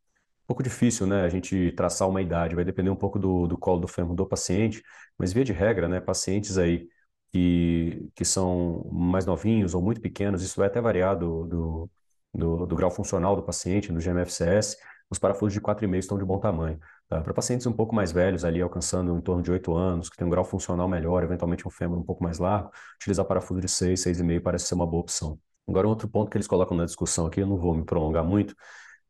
pouco 0.48 0.64
difícil, 0.64 1.08
né, 1.08 1.24
a 1.24 1.30
gente 1.30 1.72
traçar 1.74 2.10
uma 2.10 2.22
idade, 2.22 2.56
vai 2.56 2.66
depender 2.66 2.90
um 2.92 2.96
pouco 2.96 3.20
do, 3.20 3.48
do 3.48 3.58
colo 3.58 3.82
do 3.82 3.88
fêmur 3.88 4.16
do 4.16 4.28
paciente, 4.28 4.84
mas 5.18 5.34
via 5.34 5.44
de 5.44 5.54
regra, 5.54 5.88
né, 5.88 6.02
pacientes 6.02 6.58
aí 6.58 6.88
que, 7.32 8.10
que 8.16 8.26
são 8.26 8.90
mais 8.92 9.26
novinhos 9.26 9.74
ou 9.76 9.82
muito 9.82 10.02
pequenos, 10.02 10.44
isso 10.44 10.58
vai 10.58 10.68
até 10.68 10.82
variar 10.82 11.18
do, 11.18 11.46
do, 11.46 11.92
do, 12.34 12.66
do 12.68 12.76
grau 12.76 12.92
funcional 12.92 13.36
do 13.36 13.44
paciente, 13.44 13.92
no 13.92 14.00
GMFCS, 14.02 14.78
os 15.10 15.20
parafusos 15.20 15.54
de 15.54 15.62
4,5 15.62 15.98
estão 15.98 16.18
de 16.18 16.26
bom 16.26 16.40
tamanho. 16.40 16.80
Tá? 17.08 17.22
Para 17.22 17.34
pacientes 17.34 17.66
um 17.68 17.74
pouco 17.74 17.94
mais 17.94 18.12
velhos, 18.12 18.44
ali 18.44 18.62
alcançando 18.62 19.16
em 19.16 19.22
torno 19.22 19.42
de 19.44 19.52
8 19.52 19.76
anos, 19.76 20.10
que 20.10 20.18
tem 20.18 20.26
um 20.26 20.30
grau 20.30 20.44
funcional 20.44 20.88
melhor, 20.88 21.24
eventualmente 21.24 21.68
um 21.68 21.72
fêmur 21.72 21.98
um 21.98 22.04
pouco 22.04 22.24
mais 22.24 22.40
largo, 22.40 22.72
utilizar 22.96 23.26
parafuso 23.26 23.62
de 23.62 23.68
6, 23.68 24.00
6,5 24.02 24.42
parece 24.42 24.66
ser 24.68 24.76
uma 24.76 24.88
boa 24.88 25.02
opção. 25.02 25.40
Agora, 25.68 25.88
um 25.88 25.90
outro 25.90 26.08
ponto 26.08 26.30
que 26.30 26.38
eles 26.38 26.48
colocam 26.48 26.76
na 26.78 26.86
discussão 26.86 27.26
aqui, 27.26 27.42
eu 27.42 27.48
não 27.48 27.58
vou 27.58 27.76
me 27.76 27.84
prolongar 27.84 28.24
muito, 28.24 28.56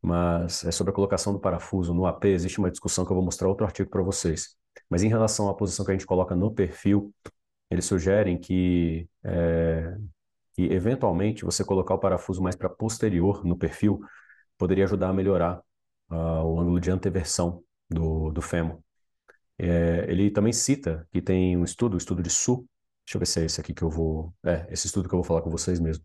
mas 0.01 0.63
é 0.63 0.71
sobre 0.71 0.91
a 0.91 0.93
colocação 0.93 1.33
do 1.33 1.39
parafuso 1.39 1.93
no 1.93 2.05
AP. 2.05 2.25
Existe 2.25 2.59
uma 2.59 2.71
discussão 2.71 3.05
que 3.05 3.11
eu 3.11 3.15
vou 3.15 3.25
mostrar 3.25 3.47
outro 3.47 3.65
artigo 3.65 3.89
para 3.89 4.01
vocês. 4.01 4.55
Mas 4.89 5.03
em 5.03 5.09
relação 5.09 5.49
à 5.49 5.53
posição 5.53 5.85
que 5.85 5.91
a 5.91 5.95
gente 5.95 6.05
coloca 6.05 6.35
no 6.35 6.53
perfil, 6.53 7.13
eles 7.69 7.85
sugerem 7.85 8.37
que, 8.37 9.09
é, 9.23 9.95
que 10.53 10.63
eventualmente 10.63 11.43
você 11.43 11.63
colocar 11.63 11.95
o 11.95 11.99
parafuso 11.99 12.41
mais 12.41 12.55
para 12.55 12.69
posterior 12.69 13.43
no 13.43 13.57
perfil 13.57 13.99
poderia 14.57 14.85
ajudar 14.85 15.09
a 15.09 15.13
melhorar 15.13 15.61
uh, 16.09 16.43
o 16.43 16.59
ângulo 16.59 16.79
de 16.79 16.91
anteversão 16.91 17.63
do, 17.89 18.31
do 18.31 18.41
fêmur. 18.41 18.79
É, 19.57 20.05
ele 20.09 20.29
também 20.31 20.51
cita 20.51 21.07
que 21.11 21.21
tem 21.21 21.55
um 21.57 21.63
estudo, 21.63 21.95
o 21.95 21.97
estudo 21.97 22.21
de 22.21 22.29
Su, 22.29 22.67
deixa 23.05 23.15
eu 23.17 23.19
ver 23.19 23.25
se 23.25 23.39
é 23.41 23.45
esse 23.45 23.61
aqui 23.61 23.73
que 23.73 23.83
eu 23.83 23.89
vou, 23.89 24.33
é, 24.45 24.67
esse 24.69 24.87
estudo 24.87 25.07
que 25.07 25.15
eu 25.15 25.19
vou 25.19 25.23
falar 25.23 25.41
com 25.41 25.49
vocês 25.49 25.79
mesmo, 25.79 26.03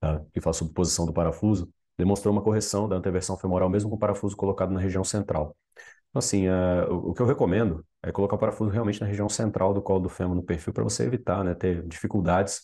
tá? 0.00 0.20
que 0.32 0.40
fala 0.40 0.54
sobre 0.54 0.74
posição 0.74 1.06
do 1.06 1.12
parafuso, 1.12 1.70
demonstrou 1.96 2.32
uma 2.32 2.42
correção 2.42 2.88
da 2.88 2.96
anteversão 2.96 3.36
femoral 3.36 3.70
mesmo 3.70 3.90
com 3.90 3.96
o 3.96 3.98
parafuso 3.98 4.36
colocado 4.36 4.72
na 4.72 4.80
região 4.80 5.04
central. 5.04 5.56
Então, 6.10 6.18
assim, 6.20 6.48
uh, 6.48 6.92
o, 6.92 7.10
o, 7.10 7.14
que 7.14 7.22
eu 7.22 7.26
recomendo 7.26 7.84
é 8.02 8.12
colocar 8.12 8.36
o 8.36 8.38
parafuso 8.38 8.70
realmente 8.70 9.00
na 9.00 9.06
região 9.06 9.28
central 9.28 9.74
do 9.74 9.82
colo 9.82 10.00
do 10.00 10.08
fêmur 10.08 10.34
no 10.34 10.42
perfil 10.42 10.72
para 10.72 10.84
você 10.84 11.04
evitar 11.04 11.44
né, 11.44 11.54
ter 11.54 11.86
dificuldades 11.86 12.62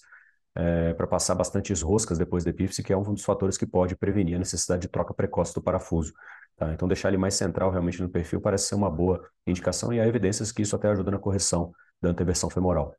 é, 0.55 0.95
para 0.95 1.07
passar 1.07 1.35
bastantes 1.35 1.83
roscas 1.83 2.19
depois 2.19 2.45
da 2.45 2.51
epífise, 2.51 2.83
que 2.83 2.93
é 2.93 2.97
um 2.97 3.03
dos 3.03 3.25
fatores 3.25 3.57
que 3.57 3.67
pode 3.67 3.97
prevenir 3.97 4.37
a 4.37 4.39
necessidade 4.39 4.83
de 4.83 4.89
troca 4.89 5.15
precoce 5.15 5.55
do 5.55 5.63
parafuso. 5.63 6.13
Tá? 6.61 6.75
Então, 6.75 6.87
deixar 6.87 7.09
ele 7.09 7.17
mais 7.17 7.33
central 7.33 7.71
realmente 7.71 8.03
no 8.03 8.09
perfil 8.11 8.39
parece 8.39 8.67
ser 8.67 8.75
uma 8.75 8.91
boa 8.91 9.27
indicação 9.47 9.95
e 9.95 9.99
há 9.99 10.07
evidências 10.07 10.53
que 10.53 10.61
isso 10.61 10.77
até 10.77 10.89
ajuda 10.91 11.11
na 11.11 11.19
correção 11.19 11.73
da 12.03 12.11
anteversão 12.11 12.51
femoral. 12.51 12.95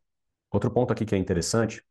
Outro 0.52 0.72
ponto 0.72 0.92
aqui 0.92 1.06
que 1.06 1.14
é 1.14 1.18
interessante, 1.20 1.84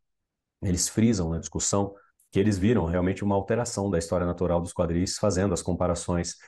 eles 0.61 0.89
frisam 0.89 1.31
na 1.31 1.39
discussão 1.39 1.95
que 2.33 2.41
eles 2.41 2.59
viram 2.59 2.87
realmente 2.87 3.23
uma 3.23 3.37
alteração 3.37 3.89
da 3.89 3.99
história 3.99 4.27
natural 4.27 4.61
dos 4.61 4.73
quadris, 4.73 5.17
fazendo 5.17 5.55
as 5.55 5.62
comparações 5.62 6.39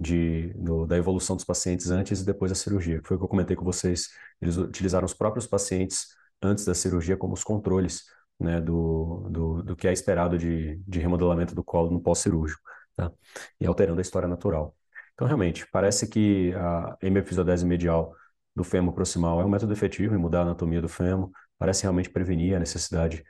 de, 0.00 0.54
do, 0.54 0.86
da 0.86 0.96
evolução 0.96 1.36
dos 1.36 1.44
pacientes 1.44 1.90
antes 1.90 2.22
e 2.22 2.24
depois 2.24 2.50
da 2.50 2.54
cirurgia, 2.54 3.02
que 3.02 3.08
foi 3.08 3.18
o 3.18 3.20
que 3.20 3.24
eu 3.26 3.28
comentei 3.28 3.54
com 3.54 3.66
vocês. 3.66 4.08
Eles 4.40 4.56
utilizaram 4.56 5.04
os 5.04 5.12
próprios 5.12 5.46
pacientes 5.46 6.16
antes 6.40 6.64
da 6.64 6.74
cirurgia 6.74 7.14
como 7.14 7.34
os 7.34 7.44
controles 7.44 8.04
né, 8.40 8.58
do, 8.58 9.28
do, 9.28 9.62
do 9.62 9.76
que 9.76 9.86
é 9.86 9.92
esperado 9.92 10.38
de, 10.38 10.76
de 10.88 10.98
remodelamento 10.98 11.54
do 11.54 11.62
colo 11.62 11.90
no 11.90 12.00
pós-cirúrgico, 12.00 12.62
tá? 12.96 13.12
e 13.60 13.66
alterando 13.66 14.00
a 14.00 14.02
história 14.02 14.28
natural. 14.28 14.76
Então, 15.14 15.26
realmente, 15.26 15.66
parece 15.70 16.08
que 16.08 16.52
a 16.54 16.96
hemiepifisodese 17.02 17.64
medial 17.66 18.14
do 18.54 18.64
fêmur 18.64 18.94
proximal 18.94 19.40
é 19.40 19.44
um 19.44 19.48
método 19.48 19.72
efetivo 19.72 20.14
em 20.14 20.18
mudar 20.18 20.40
a 20.40 20.42
anatomia 20.42 20.80
do 20.80 20.88
fêmur, 20.88 21.30
parece 21.58 21.82
realmente 21.82 22.10
prevenir 22.10 22.56
a 22.56 22.58
necessidade 22.58 23.24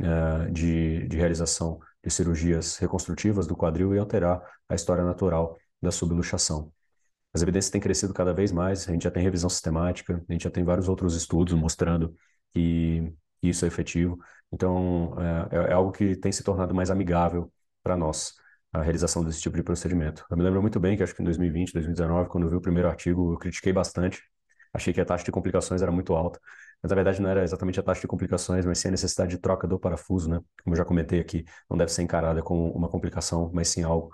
uh, 0.00 0.50
de, 0.52 1.06
de 1.08 1.16
realização 1.16 1.80
de 2.02 2.10
cirurgias 2.10 2.76
reconstrutivas 2.78 3.46
do 3.46 3.56
quadril 3.56 3.94
e 3.94 3.98
alterar 3.98 4.42
a 4.68 4.74
história 4.74 5.04
natural 5.04 5.56
da 5.80 5.90
subluxação. 5.90 6.72
As 7.34 7.42
evidências 7.42 7.70
têm 7.70 7.80
crescido 7.80 8.14
cada 8.14 8.32
vez 8.32 8.50
mais, 8.50 8.88
a 8.88 8.92
gente 8.92 9.04
já 9.04 9.10
tem 9.10 9.22
revisão 9.22 9.50
sistemática, 9.50 10.22
a 10.28 10.32
gente 10.32 10.44
já 10.44 10.50
tem 10.50 10.64
vários 10.64 10.88
outros 10.88 11.14
estudos 11.14 11.52
mostrando 11.54 12.14
que 12.54 13.12
isso 13.42 13.64
é 13.64 13.68
efetivo. 13.68 14.18
Então, 14.52 15.14
é, 15.50 15.70
é 15.70 15.72
algo 15.72 15.92
que 15.92 16.16
tem 16.16 16.32
se 16.32 16.42
tornado 16.42 16.74
mais 16.74 16.90
amigável 16.90 17.52
para 17.82 17.96
nós, 17.96 18.34
a 18.80 18.82
realização 18.82 19.24
desse 19.24 19.40
tipo 19.40 19.56
de 19.56 19.62
procedimento. 19.62 20.24
Eu 20.30 20.36
me 20.36 20.42
lembro 20.42 20.60
muito 20.60 20.78
bem 20.80 20.96
que 20.96 21.02
acho 21.02 21.14
que 21.14 21.22
em 21.22 21.24
2020, 21.24 21.72
2019, 21.72 22.28
quando 22.28 22.44
eu 22.44 22.50
vi 22.50 22.56
o 22.56 22.60
primeiro 22.60 22.88
artigo, 22.88 23.32
eu 23.32 23.38
critiquei 23.38 23.72
bastante, 23.72 24.22
achei 24.72 24.92
que 24.92 25.00
a 25.00 25.04
taxa 25.04 25.24
de 25.24 25.32
complicações 25.32 25.82
era 25.82 25.90
muito 25.90 26.14
alta, 26.14 26.40
mas 26.82 26.90
na 26.90 26.94
verdade 26.94 27.20
não 27.20 27.30
era 27.30 27.42
exatamente 27.42 27.80
a 27.80 27.82
taxa 27.82 28.00
de 28.02 28.06
complicações, 28.06 28.64
mas 28.66 28.78
sim 28.78 28.88
a 28.88 28.90
necessidade 28.90 29.30
de 29.30 29.38
troca 29.38 29.66
do 29.66 29.78
parafuso, 29.78 30.28
né? 30.28 30.40
Como 30.62 30.74
eu 30.74 30.78
já 30.78 30.84
comentei 30.84 31.20
aqui, 31.20 31.44
não 31.70 31.76
deve 31.76 31.92
ser 31.92 32.02
encarada 32.02 32.42
como 32.42 32.70
uma 32.72 32.88
complicação, 32.88 33.50
mas 33.52 33.68
sim 33.68 33.82
algo 33.82 34.10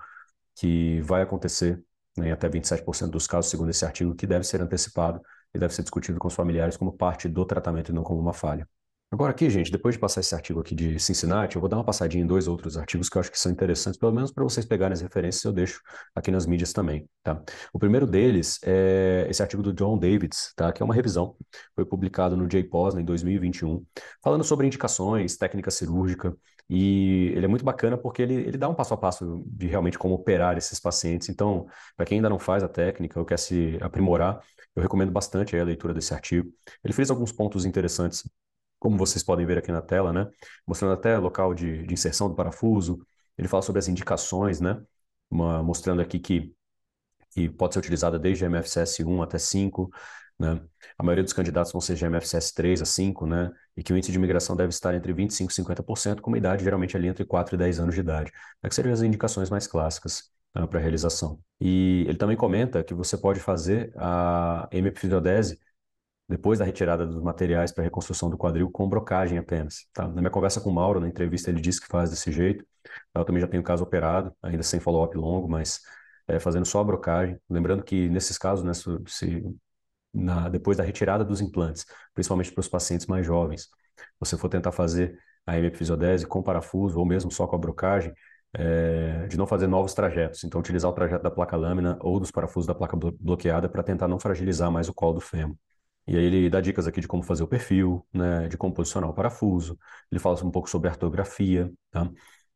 que 0.55 1.01
vai 1.03 1.23
acontecer 1.23 1.83
né, 2.17 2.29
em 2.29 2.33
até 2.33 2.49
27% 2.49 3.11
dos 3.11 3.27
casos, 3.27 3.51
segundo 3.51 3.71
esse 3.71 3.85
artigo, 3.85 4.15
que 4.15 4.27
deve 4.27 4.45
ser 4.45 4.61
antecipado 4.63 5.21
e 5.55 5.59
deve 5.59 5.75
ser 5.75 5.83
discutido 5.83 6.19
com 6.19 6.29
os 6.29 6.35
familiares 6.35 6.77
como 6.77 6.93
parte 6.97 7.29
do 7.29 7.45
tratamento 7.45 7.91
e 7.91 7.95
não 7.95 8.03
como 8.03 8.21
uma 8.21 8.33
falha. 8.33 8.69
Agora 9.13 9.31
aqui, 9.31 9.51
gente, 9.51 9.71
depois 9.71 9.95
de 9.95 9.99
passar 10.01 10.23
esse 10.23 10.35
artigo 10.35 10.59
aqui 10.59 10.75
de 10.75 10.99
Cincinnati, 10.99 11.57
eu 11.57 11.61
vou 11.61 11.69
dar 11.69 11.77
uma 11.77 11.85
passadinha 11.85 12.25
em 12.25 12.27
dois 12.27 12.49
outros 12.49 12.79
artigos 12.79 13.11
que 13.11 13.19
eu 13.19 13.21
acho 13.21 13.31
que 13.31 13.39
são 13.39 13.53
interessantes, 13.53 14.01
pelo 14.01 14.11
menos 14.11 14.33
para 14.33 14.43
vocês 14.43 14.65
pegarem 14.65 14.95
as 14.95 15.03
referências, 15.03 15.45
eu 15.45 15.53
deixo 15.53 15.83
aqui 16.15 16.31
nas 16.31 16.47
mídias 16.47 16.73
também, 16.73 17.07
tá? 17.23 17.39
O 17.75 17.79
primeiro 17.79 18.07
deles 18.07 18.59
é 18.65 19.27
esse 19.29 19.43
artigo 19.43 19.63
do 19.63 19.71
John 19.75 19.99
Davids, 19.99 20.55
tá? 20.57 20.73
Que 20.73 20.83
é 20.83 20.85
uma 20.85 20.95
revisão, 20.95 21.37
foi 21.75 21.85
publicado 21.85 22.39
no 22.39 22.49
JPOS 22.49 22.95
em 22.95 23.05
2021, 23.05 23.85
falando 24.25 24.45
sobre 24.45 24.67
indicações, 24.67 25.37
técnica 25.37 25.71
cirúrgica, 25.71 26.35
e 26.67 27.33
ele 27.35 27.45
é 27.45 27.49
muito 27.49 27.67
bacana 27.67 27.99
porque 27.99 28.23
ele, 28.23 28.35
ele 28.35 28.57
dá 28.57 28.67
um 28.67 28.75
passo 28.75 28.95
a 28.95 28.97
passo 28.97 29.45
de 29.47 29.67
realmente 29.67 29.99
como 29.99 30.15
operar 30.15 30.57
esses 30.57 30.81
pacientes. 30.81 31.29
Então, 31.29 31.67
para 31.99 32.07
quem 32.07 32.17
ainda 32.17 32.31
não 32.31 32.39
faz 32.39 32.63
a 32.63 32.69
técnica 32.69 33.21
ou 33.21 33.27
quer 33.27 33.39
se 33.39 33.77
aprimorar, 33.83 34.41
eu 34.75 34.81
recomendo 34.81 35.13
bastante 35.13 35.55
a 35.55 35.63
leitura 35.65 35.93
desse 35.93 36.15
artigo. 36.15 36.51
Ele 36.83 36.95
fez 36.95 37.11
alguns 37.11 37.31
pontos 37.31 37.67
interessantes 37.67 38.23
como 38.83 38.99
vocês 38.99 39.23
podem 39.23 39.47
ver 39.47 39.59
aqui 39.59 39.71
na 39.71 39.81
tela, 39.81 40.13
né? 40.13 40.29
Mostrando 40.67 40.95
até 40.95 41.17
local 41.17 41.55
de, 41.55 41.87
de 41.87 41.95
inserção 41.95 42.29
do 42.29 42.35
parafuso. 42.35 42.99
Ele 43.39 43.47
fala 43.47 43.63
sobre 43.63 43.79
as 43.79 43.87
indicações, 43.87 44.61
né? 44.61 44.83
Uma, 45.31 45.63
mostrando 45.63 46.03
aqui 46.03 46.19
que, 46.19 46.53
que 47.31 47.49
pode 47.49 47.75
ser 47.75 47.79
utilizada 47.79 48.19
desde 48.19 48.45
MFCS 48.45 49.05
1 49.07 49.23
até 49.23 49.39
5, 49.39 49.89
né? 50.37 50.61
A 50.99 51.03
maioria 51.05 51.23
dos 51.23 51.33
candidatos 51.33 51.71
vão 51.71 51.81
ser 51.81 51.95
GMFCS 51.95 52.53
3 52.55 52.83
a 52.83 52.85
5, 52.85 53.25
né? 53.25 53.53
E 53.77 53.85
que 53.85 53.93
o 53.93 53.97
índice 53.97 54.11
de 54.11 54.19
imigração 54.19 54.57
deve 54.57 54.71
estar 54.71 54.93
entre 54.97 55.13
25% 55.13 55.51
e 55.51 55.55
50%, 55.63 56.21
com 56.21 56.33
uma 56.33 56.39
idade 56.39 56.65
geralmente 56.65 56.97
ali 56.97 57.07
entre 57.07 57.25
4 57.25 57.55
e 57.55 57.59
10 57.59 57.79
anos 57.79 57.95
de 57.95 58.01
idade. 58.01 58.33
É 58.65 58.69
que 58.69 58.75
seriam 58.75 58.93
as 58.93 59.01
indicações 59.01 59.49
mais 59.49 59.69
clássicas 59.69 60.25
né, 60.53 60.67
para 60.67 60.81
realização. 60.81 61.39
E 61.61 62.05
ele 62.09 62.19
também 62.19 62.37
comenta 62.37 62.83
que 62.83 62.95
você 62.95 63.17
pode 63.17 63.39
fazer 63.39 63.93
a 63.97 64.69
hemipfidodese 64.73 65.61
depois 66.33 66.59
da 66.59 66.65
retirada 66.65 67.07
dos 67.07 67.23
materiais 67.23 67.73
para 67.73 67.85
reconstrução 67.85 68.31
do 68.31 68.39
quadril 68.39 68.71
com 68.71 68.89
brocagem 68.89 69.37
apenas. 69.37 69.87
Tá? 69.93 70.09
Na 70.09 70.23
minha 70.23 70.31
conversa 70.31 70.63
com 70.63 70.71
o 70.71 70.73
Mauro, 70.73 70.99
na 70.99 71.07
entrevista, 71.07 71.51
ele 71.51 71.61
disse 71.61 71.79
que 71.79 71.87
faz 71.87 72.09
desse 72.09 72.33
jeito. 72.33 72.65
Eu 73.15 73.23
também 73.23 73.41
já 73.41 73.47
tenho 73.47 73.63
caso 73.63 73.85
operado, 73.85 74.35
ainda 74.43 74.63
sem 74.63 74.81
follow-up 74.81 75.15
longo, 75.15 75.47
mas 75.47 75.81
é, 76.27 76.41
fazendo 76.41 76.65
só 76.65 76.81
a 76.81 76.85
brocagem. 76.85 77.39
Lembrando 77.51 77.85
que 77.85 78.09
nesses 78.09 78.39
casos, 78.39 78.65
né, 78.65 78.73
se, 79.07 79.45
na, 80.13 80.49
depois 80.49 80.79
da 80.79 80.83
retirada 80.83 81.23
dos 81.23 81.43
implantes, 81.43 81.85
principalmente 82.15 82.51
para 82.51 82.61
os 82.61 82.69
pacientes 82.69 83.07
mais 83.07 83.27
jovens, 83.27 83.69
você 84.19 84.35
for 84.39 84.49
tentar 84.49 84.73
fazer 84.73 85.19
a 85.47 85.59
hemipfisiodese 85.59 86.27
com 86.27 86.43
parafuso 86.43 86.99
ou 86.99 87.05
mesmo 87.05 87.31
só 87.31 87.47
com 87.47 87.57
a 87.57 87.59
brocagem, 87.59 88.11
é, 88.55 89.27
de 89.27 89.37
não 89.37 89.47
fazer 89.47 89.67
novos 89.67 89.93
trajetos. 89.93 90.45
Então, 90.45 90.61
utilizar 90.61 90.91
o 90.91 90.95
trajeto 90.95 91.23
da 91.23 91.31
placa 91.31 91.57
lâmina 91.57 91.99
ou 92.01 92.19
dos 92.19 92.31
parafusos 92.31 92.67
da 92.67 92.75
placa 92.75 92.97
bloqueada 93.21 93.69
para 93.69 93.83
tentar 93.83 94.09
não 94.09 94.19
fragilizar 94.19 94.71
mais 94.71 94.89
o 94.89 94.95
colo 94.95 95.15
do 95.15 95.21
fêmur. 95.21 95.57
E 96.07 96.17
aí 96.17 96.25
ele 96.25 96.51
dá 96.51 96.61
dicas 96.61 96.87
aqui 96.87 97.01
de 97.01 97.09
como 97.09 97.23
fazer 97.23 97.43
o 97.43 97.49
perfil, 97.49 98.05
né, 98.13 98.49
de 98.49 98.57
como 98.57 98.75
posicionar 98.75 99.09
o 99.11 99.15
parafuso. 99.15 99.79
Ele 100.11 100.19
fala 100.21 100.37
um 100.45 100.51
pouco 100.51 100.69
sobre 100.69 100.89
ortografia, 100.89 101.73
tá? 101.91 102.03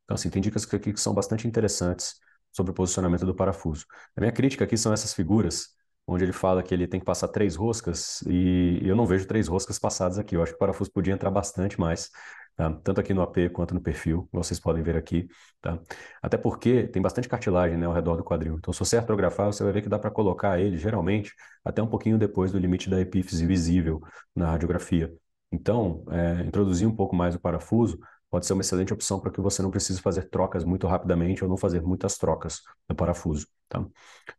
Então, 0.05 0.15
assim, 0.15 0.31
tem 0.31 0.41
dicas 0.43 0.65
aqui 0.73 0.93
que 0.93 1.01
são 1.01 1.15
bastante 1.15 1.47
interessantes 1.49 2.15
sobre 2.53 2.71
o 2.73 2.75
posicionamento 2.75 3.27
do 3.27 3.35
parafuso. 3.35 3.85
A 4.17 4.21
minha 4.21 4.33
crítica 4.33 4.65
aqui 4.65 4.77
são 4.77 4.93
essas 4.93 5.13
figuras, 5.15 5.69
onde 6.07 6.25
ele 6.25 6.33
fala 6.33 6.63
que 6.63 6.73
ele 6.73 6.87
tem 6.87 7.01
que 7.01 7.07
passar 7.07 7.29
três 7.29 7.57
roscas, 7.57 8.23
e 8.29 8.81
eu 8.83 8.95
não 8.97 9.07
vejo 9.07 9.27
três 9.27 9.49
roscas 9.49 9.79
passadas 9.79 10.19
aqui. 10.19 10.37
Eu 10.37 10.43
acho 10.43 10.53
que 10.53 10.57
o 10.57 10.59
parafuso 10.59 10.91
podia 10.93 11.13
entrar 11.13 11.31
bastante 11.31 11.79
mais, 11.81 12.11
tá? 12.57 12.73
tanto 12.83 13.01
aqui 13.01 13.15
no 13.15 13.23
AP 13.23 13.51
quanto 13.53 13.75
no 13.75 13.81
perfil, 13.81 14.29
vocês 14.33 14.59
podem 14.59 14.83
ver 14.83 14.97
aqui. 14.97 15.29
Tá? 15.61 15.79
Até 16.23 16.37
porque 16.37 16.87
tem 16.89 17.03
bastante 17.03 17.29
cartilagem 17.29 17.77
né, 17.77 17.87
ao 17.87 17.93
redor 17.93 18.17
do 18.17 18.25
quadril. 18.25 18.57
Então, 18.57 18.73
se 18.73 18.81
você 18.81 18.97
artrografar, 18.97 19.47
você 19.47 19.63
vai 19.63 19.73
ver 19.73 19.83
que 19.83 19.89
dá 19.89 19.99
para 19.99 20.11
colocar 20.11 20.59
ele, 20.59 20.77
geralmente, 20.77 21.33
até 21.65 21.83
um 21.83 21.87
pouquinho 21.87 22.19
depois 22.19 22.53
do 22.53 22.59
limite 22.59 22.89
da 22.91 23.01
epífise 23.01 23.47
visível 23.47 24.01
na 24.35 24.51
radiografia. 24.51 25.13
Então, 25.53 26.05
é, 26.11 26.43
introduzir 26.43 26.87
um 26.89 26.95
pouco 26.95 27.15
mais 27.15 27.35
o 27.35 27.41
parafuso 27.41 27.99
pode 28.31 28.47
ser 28.47 28.53
uma 28.53 28.63
excelente 28.63 28.93
opção 28.93 29.21
para 29.21 29.31
que 29.31 29.41
você 29.41 29.63
não 29.63 29.71
precise 29.71 30.01
fazer 30.01 30.29
trocas 30.29 30.65
muito 30.65 30.87
rapidamente 30.87 31.45
ou 31.45 31.49
não 31.49 31.57
fazer 31.57 31.81
muitas 31.83 32.19
trocas 32.19 32.61
no 32.89 32.95
parafuso. 32.95 33.47
Tá? 33.69 33.85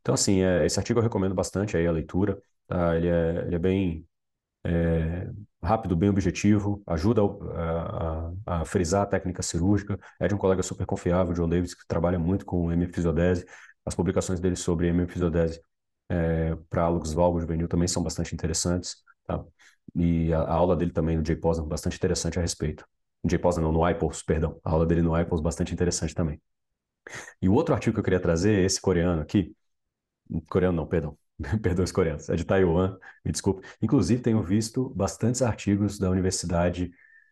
Então, 0.01 0.13
assim, 0.13 0.41
é, 0.41 0.65
esse 0.65 0.79
artigo 0.79 0.99
eu 0.99 1.03
recomendo 1.03 1.33
bastante 1.33 1.77
aí 1.77 1.87
a 1.87 1.91
leitura. 1.91 2.37
Tá? 2.67 2.95
Ele, 2.95 3.07
é, 3.07 3.43
ele 3.45 3.55
é 3.55 3.59
bem 3.59 4.05
é, 4.65 5.29
rápido, 5.67 5.95
bem 5.95 6.09
objetivo, 6.09 6.81
ajuda 6.87 7.21
a, 7.21 8.31
a, 8.45 8.61
a, 8.61 8.65
frisar 8.65 9.03
a 9.03 9.05
técnica 9.05 9.43
cirúrgica. 9.43 9.99
É 10.19 10.27
de 10.27 10.33
um 10.33 10.37
colega 10.37 10.63
super 10.63 10.85
confiável, 10.85 11.33
John 11.33 11.49
Davis, 11.49 11.73
que 11.75 11.85
trabalha 11.87 12.17
muito 12.17 12.45
com 12.45 12.71
hemifisiodese. 12.71 13.45
As 13.85 13.93
publicações 13.93 14.39
dele 14.39 14.55
sobre 14.55 14.87
hemifisiodese 14.87 15.61
é, 16.09 16.55
para 16.69 16.83
álogos 16.83 17.13
valgo 17.13 17.39
juvenil 17.39 17.67
também 17.67 17.87
são 17.87 18.01
bastante 18.01 18.33
interessantes. 18.33 18.95
Tá? 19.25 19.43
E 19.95 20.33
a, 20.33 20.39
a, 20.41 20.53
aula 20.53 20.75
dele 20.75 20.91
também 20.91 21.17
no 21.17 21.23
JPOS 21.23 21.59
é 21.59 21.61
bastante 21.63 21.97
interessante 21.97 22.39
a 22.39 22.41
respeito. 22.41 22.85
No 23.23 23.29
JPOS 23.29 23.57
não, 23.57 23.71
no 23.71 23.87
IPOS, 23.89 24.23
perdão. 24.23 24.59
A 24.63 24.71
aula 24.71 24.85
dele 24.85 25.01
no 25.01 25.19
IPOS 25.19 25.41
bastante 25.41 25.73
interessante 25.73 26.13
também. 26.15 26.41
E 27.41 27.49
o 27.49 27.53
outro 27.53 27.73
artigo 27.73 27.93
que 27.93 27.99
eu 27.99 28.03
queria 28.03 28.19
trazer 28.19 28.59
é 28.59 28.65
esse 28.65 28.79
coreano 28.81 29.21
aqui. 29.21 29.55
Coreano 30.49 30.75
não, 30.77 30.87
perdão. 30.87 31.17
Perdão 31.61 31.83
os 31.83 31.91
coreanos, 31.91 32.29
é 32.29 32.35
de 32.35 32.45
Taiwan, 32.45 32.97
me 33.23 33.31
desculpe. 33.31 33.65
Inclusive, 33.81 34.21
tenho 34.21 34.41
visto 34.41 34.89
bastantes 34.89 35.41
artigos 35.41 35.99
da 35.99 36.09
Universidade 36.09 36.91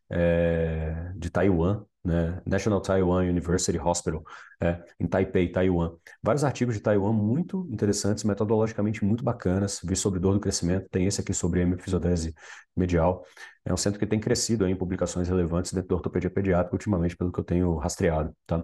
é, 0.09 1.11
de 1.15 1.29
Taiwan, 1.29 1.83
né? 2.03 2.39
National 2.45 2.79
Taiwan 2.81 3.23
University 3.23 3.79
Hospital, 3.79 4.23
é, 4.61 4.79
em 4.99 5.07
Taipei, 5.07 5.51
Taiwan. 5.51 5.95
Vários 6.21 6.43
artigos 6.43 6.75
de 6.75 6.81
Taiwan 6.81 7.11
muito 7.11 7.67
interessantes, 7.71 8.23
metodologicamente 8.23 9.03
muito 9.03 9.23
bacanas. 9.23 9.81
Vi 9.83 9.95
sobre 9.95 10.19
dor 10.19 10.35
do 10.35 10.39
crescimento, 10.39 10.87
tem 10.89 11.07
esse 11.07 11.19
aqui 11.19 11.33
sobre 11.33 11.61
hemifisodese 11.61 12.35
medial. 12.75 13.25
É 13.65 13.73
um 13.73 13.77
centro 13.77 13.99
que 13.99 14.05
tem 14.05 14.19
crescido 14.19 14.67
em 14.67 14.75
publicações 14.75 15.27
relevantes 15.27 15.73
dentro 15.73 15.89
da 15.89 15.95
ortopedia 15.95 16.29
pediátrica, 16.29 16.75
ultimamente, 16.75 17.17
pelo 17.17 17.31
que 17.31 17.39
eu 17.39 17.43
tenho 17.43 17.75
rastreado. 17.77 18.31
Tá? 18.45 18.63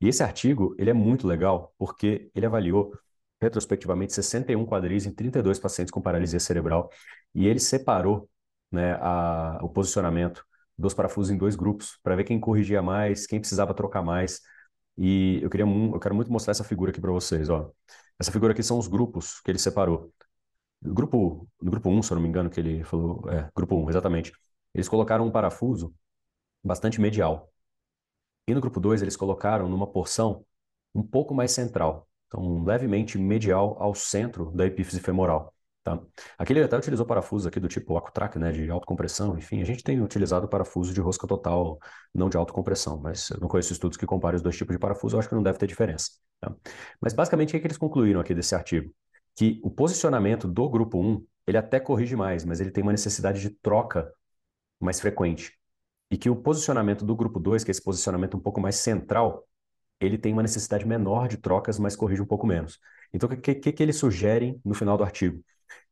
E 0.00 0.08
esse 0.08 0.22
artigo, 0.22 0.74
ele 0.78 0.88
é 0.88 0.94
muito 0.94 1.26
legal, 1.26 1.74
porque 1.76 2.30
ele 2.34 2.46
avaliou 2.46 2.94
retrospectivamente 3.40 4.12
61 4.12 4.66
quadris 4.66 5.06
em 5.06 5.12
32 5.12 5.58
pacientes 5.58 5.90
com 5.90 6.00
paralisia 6.00 6.40
cerebral 6.40 6.90
e 7.34 7.46
ele 7.46 7.60
separou 7.60 8.28
né, 8.70 8.94
a, 9.00 9.58
o 9.62 9.68
posicionamento 9.68 10.44
dos 10.76 10.94
parafusos 10.94 11.30
em 11.30 11.36
dois 11.36 11.56
grupos 11.56 11.98
para 12.02 12.14
ver 12.16 12.24
quem 12.24 12.38
corrigia 12.38 12.82
mais, 12.82 13.26
quem 13.26 13.40
precisava 13.40 13.74
trocar 13.74 14.02
mais. 14.02 14.40
E 14.96 15.40
eu 15.42 15.50
queria 15.50 15.66
eu 15.66 16.00
quero 16.00 16.14
muito 16.14 16.30
mostrar 16.30 16.52
essa 16.52 16.64
figura 16.64 16.90
aqui 16.90 17.00
para 17.00 17.10
vocês, 17.12 17.48
ó. 17.48 17.70
Essa 18.18 18.32
figura 18.32 18.52
aqui 18.52 18.62
são 18.62 18.78
os 18.78 18.88
grupos 18.88 19.40
que 19.40 19.50
ele 19.50 19.58
separou. 19.58 20.12
No 20.82 20.94
grupo, 20.94 21.48
no 21.60 21.70
grupo 21.70 21.90
1, 21.90 22.02
se 22.02 22.12
eu 22.12 22.16
não 22.16 22.22
me 22.22 22.28
engano, 22.28 22.50
que 22.50 22.60
ele 22.60 22.84
falou, 22.84 23.28
é, 23.30 23.48
grupo 23.54 23.76
1, 23.76 23.90
exatamente. 23.90 24.32
Eles 24.74 24.88
colocaram 24.88 25.26
um 25.26 25.30
parafuso 25.30 25.94
bastante 26.64 27.00
medial. 27.00 27.52
E 28.46 28.54
no 28.54 28.60
grupo 28.60 28.80
2, 28.80 29.02
eles 29.02 29.16
colocaram 29.16 29.68
numa 29.68 29.86
porção 29.86 30.44
um 30.94 31.02
pouco 31.02 31.34
mais 31.34 31.52
central. 31.52 32.08
Então, 32.28 32.62
levemente 32.62 33.18
medial 33.18 33.76
ao 33.80 33.94
centro 33.94 34.52
da 34.52 34.66
epífise 34.66 35.00
femoral. 35.00 35.54
Tá? 35.82 35.98
Aqui 36.36 36.52
ele 36.52 36.62
até 36.62 36.76
utilizou 36.76 37.06
parafusos 37.06 37.46
aqui 37.46 37.58
do 37.58 37.68
tipo 37.68 37.96
Acutrac, 37.96 38.38
né, 38.38 38.52
de 38.52 38.70
autocompressão, 38.70 39.38
enfim, 39.38 39.62
a 39.62 39.64
gente 39.64 39.82
tem 39.82 40.00
utilizado 40.02 40.46
parafuso 40.46 40.92
de 40.92 41.00
rosca 41.00 41.26
total, 41.26 41.78
não 42.14 42.28
de 42.28 42.36
autocompressão, 42.36 43.00
mas 43.00 43.30
eu 43.30 43.40
não 43.40 43.48
conheço 43.48 43.72
estudos 43.72 43.96
que 43.96 44.04
comparem 44.04 44.36
os 44.36 44.42
dois 44.42 44.56
tipos 44.56 44.74
de 44.74 44.78
parafuso, 44.78 45.16
eu 45.16 45.20
acho 45.20 45.28
que 45.28 45.34
não 45.34 45.42
deve 45.42 45.58
ter 45.58 45.66
diferença. 45.66 46.10
Tá? 46.40 46.54
Mas 47.00 47.14
basicamente 47.14 47.56
o 47.56 47.60
que 47.60 47.66
eles 47.66 47.78
concluíram 47.78 48.20
aqui 48.20 48.34
desse 48.34 48.54
artigo? 48.54 48.92
Que 49.34 49.60
o 49.64 49.70
posicionamento 49.70 50.46
do 50.46 50.68
grupo 50.68 51.00
1, 51.00 51.24
ele 51.46 51.56
até 51.56 51.80
corrige 51.80 52.14
mais, 52.14 52.44
mas 52.44 52.60
ele 52.60 52.70
tem 52.70 52.82
uma 52.82 52.92
necessidade 52.92 53.40
de 53.40 53.48
troca 53.50 54.12
mais 54.78 55.00
frequente. 55.00 55.56
E 56.10 56.18
que 56.18 56.28
o 56.28 56.36
posicionamento 56.36 57.04
do 57.04 57.16
grupo 57.16 57.40
2, 57.40 57.64
que 57.64 57.70
é 57.70 57.72
esse 57.72 57.82
posicionamento 57.82 58.36
um 58.36 58.40
pouco 58.40 58.60
mais 58.60 58.76
central, 58.76 59.47
ele 60.00 60.18
tem 60.18 60.32
uma 60.32 60.42
necessidade 60.42 60.86
menor 60.86 61.28
de 61.28 61.36
trocas, 61.36 61.78
mas 61.78 61.96
corrige 61.96 62.22
um 62.22 62.26
pouco 62.26 62.46
menos. 62.46 62.78
Então, 63.12 63.28
o 63.28 63.36
que, 63.36 63.54
que, 63.54 63.72
que 63.72 63.82
eles 63.82 63.96
sugerem 63.96 64.60
no 64.64 64.74
final 64.74 64.96
do 64.96 65.04
artigo? 65.04 65.42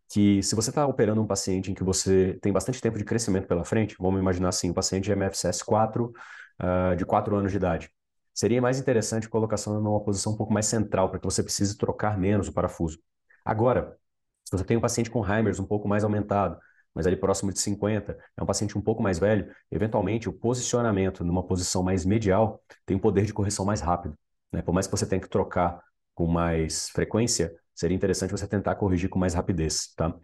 Que 0.09 0.43
se 0.43 0.55
você 0.55 0.71
está 0.71 0.87
operando 0.87 1.21
um 1.21 1.27
paciente 1.27 1.71
em 1.71 1.75
que 1.75 1.83
você 1.83 2.39
tem 2.41 2.53
bastante 2.53 2.81
tempo 2.81 2.99
de 2.99 3.05
crescimento 3.05 3.47
pela 3.49 3.65
frente, 3.65 3.97
vamos 3.99 4.21
imaginar 4.21 4.51
assim, 4.51 4.71
um 4.71 4.75
paciente 4.75 5.05
de 5.05 5.13
MFCS 5.13 5.63
4, 5.65 6.13
uh, 6.63 6.97
de 6.97 7.05
4 7.05 7.37
anos 7.37 7.51
de 7.51 7.57
idade, 7.57 7.91
seria 8.35 8.61
mais 8.63 8.79
interessante 8.79 9.27
a 9.27 9.31
colocação 9.31 9.81
numa 9.81 10.01
posição 10.03 10.33
um 10.33 10.37
pouco 10.37 10.53
mais 10.53 10.67
central, 10.67 11.11
para 11.11 11.19
que 11.19 11.25
você 11.25 11.43
precise 11.43 11.77
trocar 11.77 12.19
menos 12.19 12.49
o 12.49 12.53
parafuso. 12.53 12.99
Agora, 13.45 13.97
se 14.45 14.53
você 14.57 14.65
tem 14.65 14.77
um 14.77 14.81
paciente 14.81 15.11
com 15.11 15.27
Heimers 15.27 15.59
um 15.59 15.67
pouco 15.67 15.89
mais 15.89 16.05
aumentado, 16.05 16.59
mas 16.97 17.07
ali 17.07 17.15
próximo 17.15 17.53
de 17.53 17.61
50, 17.61 18.19
é 18.35 18.43
um 18.43 18.47
paciente 18.47 18.77
um 18.79 18.81
pouco 18.81 19.03
mais 19.03 19.19
velho, 19.19 19.55
eventualmente 19.71 20.31
o 20.31 20.33
posicionamento 20.33 21.23
numa 21.23 21.43
posição 21.43 21.83
mais 21.83 22.07
medial 22.07 22.59
tem 22.87 22.97
um 22.97 22.99
poder 22.99 23.27
de 23.27 23.35
correção 23.35 23.67
mais 23.67 23.83
rápido. 23.83 24.17
Né? 24.51 24.63
Por 24.63 24.73
mais 24.73 24.87
que 24.87 24.97
você 24.97 25.07
tenha 25.07 25.21
que 25.21 25.29
trocar 25.29 25.79
com 26.15 26.27
mais 26.27 26.89
frequência, 26.89 27.55
seria 27.75 27.95
interessante 27.95 28.31
você 28.31 28.49
tentar 28.49 28.77
corrigir 28.77 29.11
com 29.11 29.19
mais 29.19 29.35
rapidez. 29.35 29.93
Tá? 29.95 30.15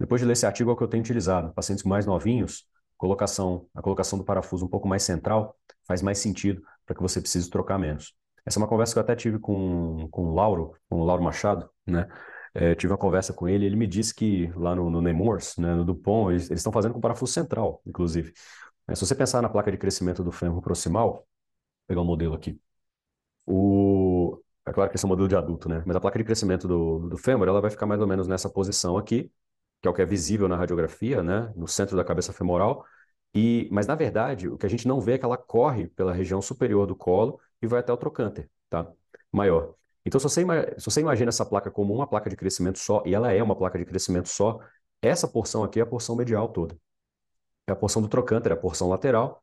Depois 0.00 0.20
de 0.20 0.26
ler 0.26 0.32
esse 0.32 0.44
artigo, 0.44 0.68
é 0.68 0.72
o 0.72 0.76
que 0.76 0.82
eu 0.82 0.88
tenho 0.88 1.00
utilizado. 1.00 1.54
Pacientes 1.54 1.84
mais 1.84 2.04
novinhos, 2.06 2.66
colocação, 2.98 3.68
a 3.72 3.80
colocação 3.80 4.18
do 4.18 4.24
parafuso 4.24 4.66
um 4.66 4.68
pouco 4.68 4.88
mais 4.88 5.04
central 5.04 5.56
faz 5.86 6.02
mais 6.02 6.18
sentido 6.18 6.60
para 6.84 6.96
que 6.96 7.02
você 7.02 7.20
precise 7.20 7.48
trocar 7.48 7.78
menos. 7.78 8.16
Essa 8.44 8.58
é 8.58 8.60
uma 8.60 8.68
conversa 8.68 8.94
que 8.94 8.98
eu 8.98 9.02
até 9.02 9.14
tive 9.14 9.38
com, 9.38 10.08
com 10.10 10.24
o 10.24 10.34
Lauro, 10.34 10.74
com 10.88 11.00
o 11.00 11.04
Lauro 11.04 11.22
Machado, 11.22 11.70
né? 11.86 12.08
É, 12.58 12.74
tive 12.74 12.90
uma 12.92 12.98
conversa 12.98 13.34
com 13.34 13.46
ele, 13.46 13.66
ele 13.66 13.76
me 13.76 13.86
disse 13.86 14.14
que 14.14 14.46
lá 14.56 14.74
no, 14.74 14.88
no 14.88 15.02
Nemours, 15.02 15.56
né, 15.58 15.74
no 15.74 15.84
Dupont, 15.84 16.32
eles, 16.32 16.50
estão 16.50 16.72
fazendo 16.72 16.94
com 16.94 17.00
parafuso 17.00 17.30
central, 17.32 17.82
inclusive. 17.84 18.32
É, 18.88 18.94
se 18.94 19.04
você 19.06 19.14
pensar 19.14 19.42
na 19.42 19.48
placa 19.48 19.70
de 19.70 19.76
crescimento 19.78 20.24
do 20.24 20.32
fêmur 20.32 20.62
proximal, 20.62 21.12
vou 21.12 21.26
pegar 21.88 22.02
um 22.02 22.04
modelo 22.06 22.34
aqui. 22.34 22.60
O, 23.46 24.40
é 24.66 24.72
claro 24.72 24.90
que 24.90 24.96
esse 24.96 25.04
é 25.04 25.08
um 25.08 25.10
modelo 25.10 25.28
de 25.28 25.36
adulto, 25.36 25.68
né? 25.68 25.82
Mas 25.86 25.96
a 25.96 26.00
placa 26.00 26.18
de 26.18 26.24
crescimento 26.24 26.68
do, 26.68 27.08
do 27.10 27.18
fêmur, 27.18 27.48
ela 27.48 27.60
vai 27.60 27.70
ficar 27.70 27.86
mais 27.86 28.00
ou 28.00 28.06
menos 28.06 28.28
nessa 28.28 28.50
posição 28.50 28.98
aqui, 28.98 29.30
que 29.82 29.88
é 29.88 29.90
o 29.90 29.94
que 29.94 30.02
é 30.02 30.06
visível 30.06 30.48
na 30.48 30.56
radiografia, 30.56 31.22
né? 31.22 31.52
No 31.56 31.68
centro 31.68 31.96
da 31.96 32.04
cabeça 32.04 32.32
femoral. 32.32 32.84
E, 33.34 33.68
mas, 33.72 33.86
na 33.86 33.94
verdade, 33.94 34.48
o 34.48 34.58
que 34.58 34.66
a 34.66 34.68
gente 34.70 34.88
não 34.88 35.00
vê 35.00 35.14
é 35.14 35.18
que 35.18 35.24
ela 35.24 35.36
corre 35.38 35.88
pela 35.88 36.12
região 36.14 36.42
superior 36.42 36.86
do 36.86 36.96
colo 36.96 37.40
e 37.62 37.66
vai 37.66 37.80
até 37.80 37.92
o 37.92 37.96
trocânter, 37.98 38.50
tá? 38.70 38.90
Maior. 39.32 39.74
Então, 40.06 40.20
se 40.20 40.24
você, 40.24 40.42
se 40.78 40.84
você 40.84 41.00
imagina 41.00 41.30
essa 41.30 41.44
placa 41.44 41.68
como 41.68 41.92
uma 41.92 42.06
placa 42.06 42.30
de 42.30 42.36
crescimento 42.36 42.78
só, 42.78 43.02
e 43.04 43.12
ela 43.12 43.32
é 43.32 43.42
uma 43.42 43.56
placa 43.56 43.76
de 43.76 43.84
crescimento 43.84 44.28
só, 44.28 44.60
essa 45.02 45.26
porção 45.26 45.64
aqui 45.64 45.80
é 45.80 45.82
a 45.82 45.86
porção 45.86 46.14
medial 46.14 46.48
toda. 46.48 46.78
É 47.66 47.72
a 47.72 47.76
porção 47.76 48.00
do 48.00 48.08
trocânter, 48.08 48.52
é 48.52 48.54
a 48.54 48.58
porção 48.58 48.88
lateral, 48.88 49.42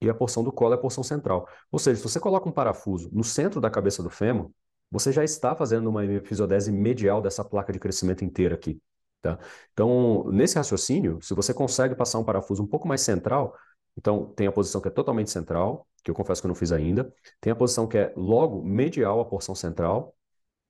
e 0.00 0.08
a 0.08 0.14
porção 0.14 0.42
do 0.42 0.50
colo 0.50 0.72
é 0.72 0.76
a 0.76 0.80
porção 0.80 1.04
central. 1.04 1.46
Ou 1.70 1.78
seja, 1.78 1.98
se 1.98 2.02
você 2.02 2.18
coloca 2.18 2.48
um 2.48 2.52
parafuso 2.52 3.10
no 3.12 3.22
centro 3.22 3.60
da 3.60 3.70
cabeça 3.70 4.02
do 4.02 4.08
fêmur, 4.08 4.50
você 4.90 5.12
já 5.12 5.22
está 5.22 5.54
fazendo 5.54 5.88
uma 5.88 6.04
episodese 6.06 6.72
medial 6.72 7.20
dessa 7.20 7.44
placa 7.44 7.72
de 7.72 7.78
crescimento 7.78 8.24
inteira 8.24 8.54
aqui. 8.54 8.80
Tá? 9.20 9.38
Então, 9.72 10.24
nesse 10.32 10.56
raciocínio, 10.56 11.20
se 11.22 11.34
você 11.34 11.54
consegue 11.54 11.94
passar 11.94 12.18
um 12.18 12.24
parafuso 12.24 12.62
um 12.62 12.66
pouco 12.66 12.88
mais 12.88 13.02
central, 13.02 13.54
então 13.96 14.26
tem 14.34 14.46
a 14.46 14.52
posição 14.52 14.80
que 14.80 14.88
é 14.88 14.90
totalmente 14.90 15.30
central, 15.30 15.86
que 16.02 16.10
eu 16.10 16.14
confesso 16.14 16.40
que 16.40 16.46
eu 16.46 16.48
não 16.48 16.54
fiz 16.54 16.72
ainda. 16.72 17.12
Tem 17.40 17.52
a 17.52 17.56
posição 17.56 17.86
que 17.86 17.98
é 17.98 18.12
logo 18.16 18.62
medial 18.62 19.20
à 19.20 19.24
porção 19.24 19.54
central 19.54 20.14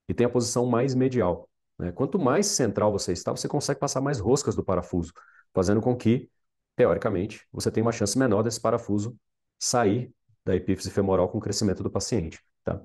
e 0.08 0.14
tem 0.14 0.26
a 0.26 0.30
posição 0.30 0.66
mais 0.66 0.94
medial. 0.94 1.48
Né? 1.78 1.92
Quanto 1.92 2.18
mais 2.18 2.46
central 2.46 2.92
você 2.92 3.12
está, 3.12 3.30
você 3.30 3.48
consegue 3.48 3.80
passar 3.80 4.00
mais 4.00 4.18
roscas 4.20 4.54
do 4.54 4.64
parafuso, 4.64 5.12
fazendo 5.54 5.80
com 5.80 5.96
que, 5.96 6.30
teoricamente, 6.76 7.46
você 7.52 7.70
tenha 7.70 7.84
uma 7.84 7.92
chance 7.92 8.18
menor 8.18 8.42
desse 8.42 8.60
parafuso 8.60 9.16
sair 9.58 10.12
da 10.44 10.56
epífise 10.56 10.90
femoral 10.90 11.28
com 11.28 11.38
o 11.38 11.40
crescimento 11.40 11.82
do 11.82 11.90
paciente. 11.90 12.40
Tá? 12.64 12.80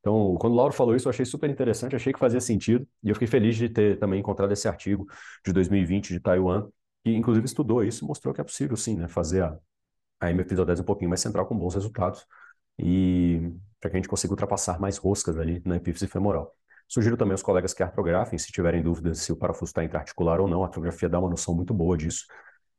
Então, 0.00 0.36
quando 0.36 0.52
o 0.52 0.56
Lauro 0.56 0.72
falou 0.72 0.94
isso, 0.94 1.08
eu 1.08 1.10
achei 1.10 1.24
super 1.24 1.50
interessante, 1.50 1.96
achei 1.96 2.12
que 2.12 2.18
fazia 2.18 2.40
sentido, 2.40 2.86
e 3.02 3.08
eu 3.08 3.14
fiquei 3.14 3.26
feliz 3.26 3.56
de 3.56 3.68
ter 3.68 3.98
também 3.98 4.20
encontrado 4.20 4.52
esse 4.52 4.68
artigo 4.68 5.06
de 5.44 5.52
2020 5.52 6.12
de 6.12 6.20
Taiwan, 6.20 6.68
que 7.04 7.10
inclusive 7.12 7.46
estudou 7.46 7.82
isso 7.82 8.04
e 8.04 8.06
mostrou 8.06 8.32
que 8.32 8.40
é 8.40 8.44
possível 8.44 8.76
sim, 8.76 8.96
né, 8.96 9.08
fazer 9.08 9.42
a, 9.42 9.58
a 10.20 10.28
MF10 10.28 10.80
um 10.80 10.84
pouquinho 10.84 11.10
mais 11.10 11.20
central 11.20 11.46
com 11.46 11.56
bons 11.56 11.74
resultados 11.74 12.26
e 12.78 13.52
para 13.80 13.90
que 13.90 13.96
a 13.96 14.00
gente 14.00 14.08
consiga 14.08 14.32
ultrapassar 14.32 14.80
mais 14.80 14.96
roscas 14.96 15.38
ali 15.38 15.62
na 15.64 15.76
epífise 15.76 16.06
femoral. 16.06 16.54
Sugiro 16.88 17.16
também 17.16 17.32
aos 17.32 17.42
colegas 17.42 17.74
que 17.74 17.82
artrografem, 17.82 18.38
se 18.38 18.52
tiverem 18.52 18.82
dúvidas 18.82 19.18
se 19.20 19.32
o 19.32 19.36
parafuso 19.36 19.70
está 19.70 19.84
intraarticular 19.84 20.40
ou 20.40 20.48
não, 20.48 20.62
a 20.62 20.66
artrografia 20.66 21.08
dá 21.08 21.18
uma 21.18 21.28
noção 21.28 21.54
muito 21.54 21.74
boa 21.74 21.96
disso. 21.96 22.26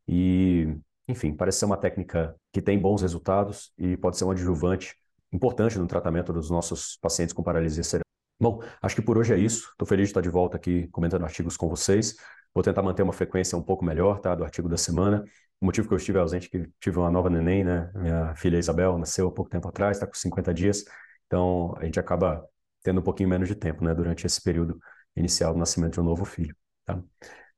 E, 0.08 0.78
enfim, 1.08 1.34
parece 1.36 1.60
ser 1.60 1.66
uma 1.66 1.78
técnica 1.78 2.36
que 2.54 2.62
tem 2.62 2.80
bons 2.80 3.02
resultados 3.02 3.74
e 3.78 3.98
pode 3.98 4.18
ser 4.18 4.24
um 4.24 4.32
adjuvante 4.32 4.96
importante 5.32 5.78
no 5.78 5.88
tratamento 5.88 6.32
dos 6.32 6.50
nossos 6.50 6.98
pacientes 7.02 7.34
com 7.34 7.44
paralisia 7.44 7.84
cerebral. 7.84 8.08
Bom, 8.40 8.62
acho 8.82 8.96
que 8.96 9.02
por 9.02 9.18
hoje 9.18 9.34
é 9.34 9.38
isso. 9.38 9.70
Estou 9.72 9.88
feliz 9.88 10.06
de 10.08 10.12
estar 10.12 10.22
de 10.22 10.30
volta 10.30 10.58
aqui 10.58 10.88
comentando 10.88 11.24
artigos 11.24 11.58
com 11.58 11.68
vocês. 11.68 12.16
Vou 12.54 12.64
tentar 12.64 12.82
manter 12.84 13.04
uma 13.04 13.14
frequência 13.14 13.58
um 13.58 13.64
pouco 13.64 13.84
melhor, 13.84 14.20
tá, 14.20 14.34
do 14.36 14.44
artigo 14.44 14.70
da 14.70 14.78
semana. 14.78 15.26
O 15.60 15.66
motivo 15.66 15.88
que 15.88 15.94
eu 15.94 15.98
estive 15.98 16.20
ausente 16.20 16.48
é 16.48 16.50
que 16.50 16.72
tive 16.80 17.00
uma 17.00 17.10
nova 17.10 17.30
neném, 17.30 17.64
né? 17.64 17.92
Minha 17.96 18.36
filha 18.36 18.58
Isabel 18.58 18.98
nasceu 18.98 19.28
há 19.28 19.32
pouco 19.32 19.50
tempo 19.50 19.68
atrás, 19.68 19.98
está 19.98 20.06
com 20.06 20.14
50 20.14 20.54
dias. 20.54 20.84
Então, 21.26 21.76
a 21.78 21.86
gente 21.86 22.00
acaba 22.00 22.48
tendo 22.84 23.00
um 23.00 23.04
pouquinho 23.04 23.30
menos 23.30 23.48
de 23.48 23.56
tempo, 23.56 23.84
né? 23.84 23.94
Durante 23.94 24.26
esse 24.26 24.42
período 24.42 24.80
inicial 25.16 25.54
do 25.54 25.60
nascimento 25.60 25.94
de 25.94 26.02
um 26.02 26.04
novo 26.04 26.26
filho, 26.26 26.56
tá? 26.86 27.02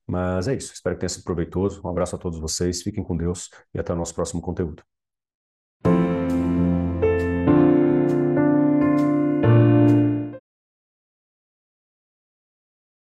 Mas 0.08 0.48
é 0.48 0.56
isso. 0.56 0.74
Espero 0.74 0.96
que 0.96 1.02
tenha 1.02 1.10
sido 1.10 1.24
proveitoso. 1.24 1.82
Um 1.86 1.90
abraço 1.90 2.16
a 2.16 2.20
todos 2.20 2.40
vocês. 2.40 2.82
Fiquem 2.82 3.04
com 3.04 3.16
Deus 3.18 3.50
e 3.74 3.80
até 3.80 3.94
o 3.94 3.96
nosso 3.96 4.16
próximo 4.16 4.42
conteúdo. 4.42 4.84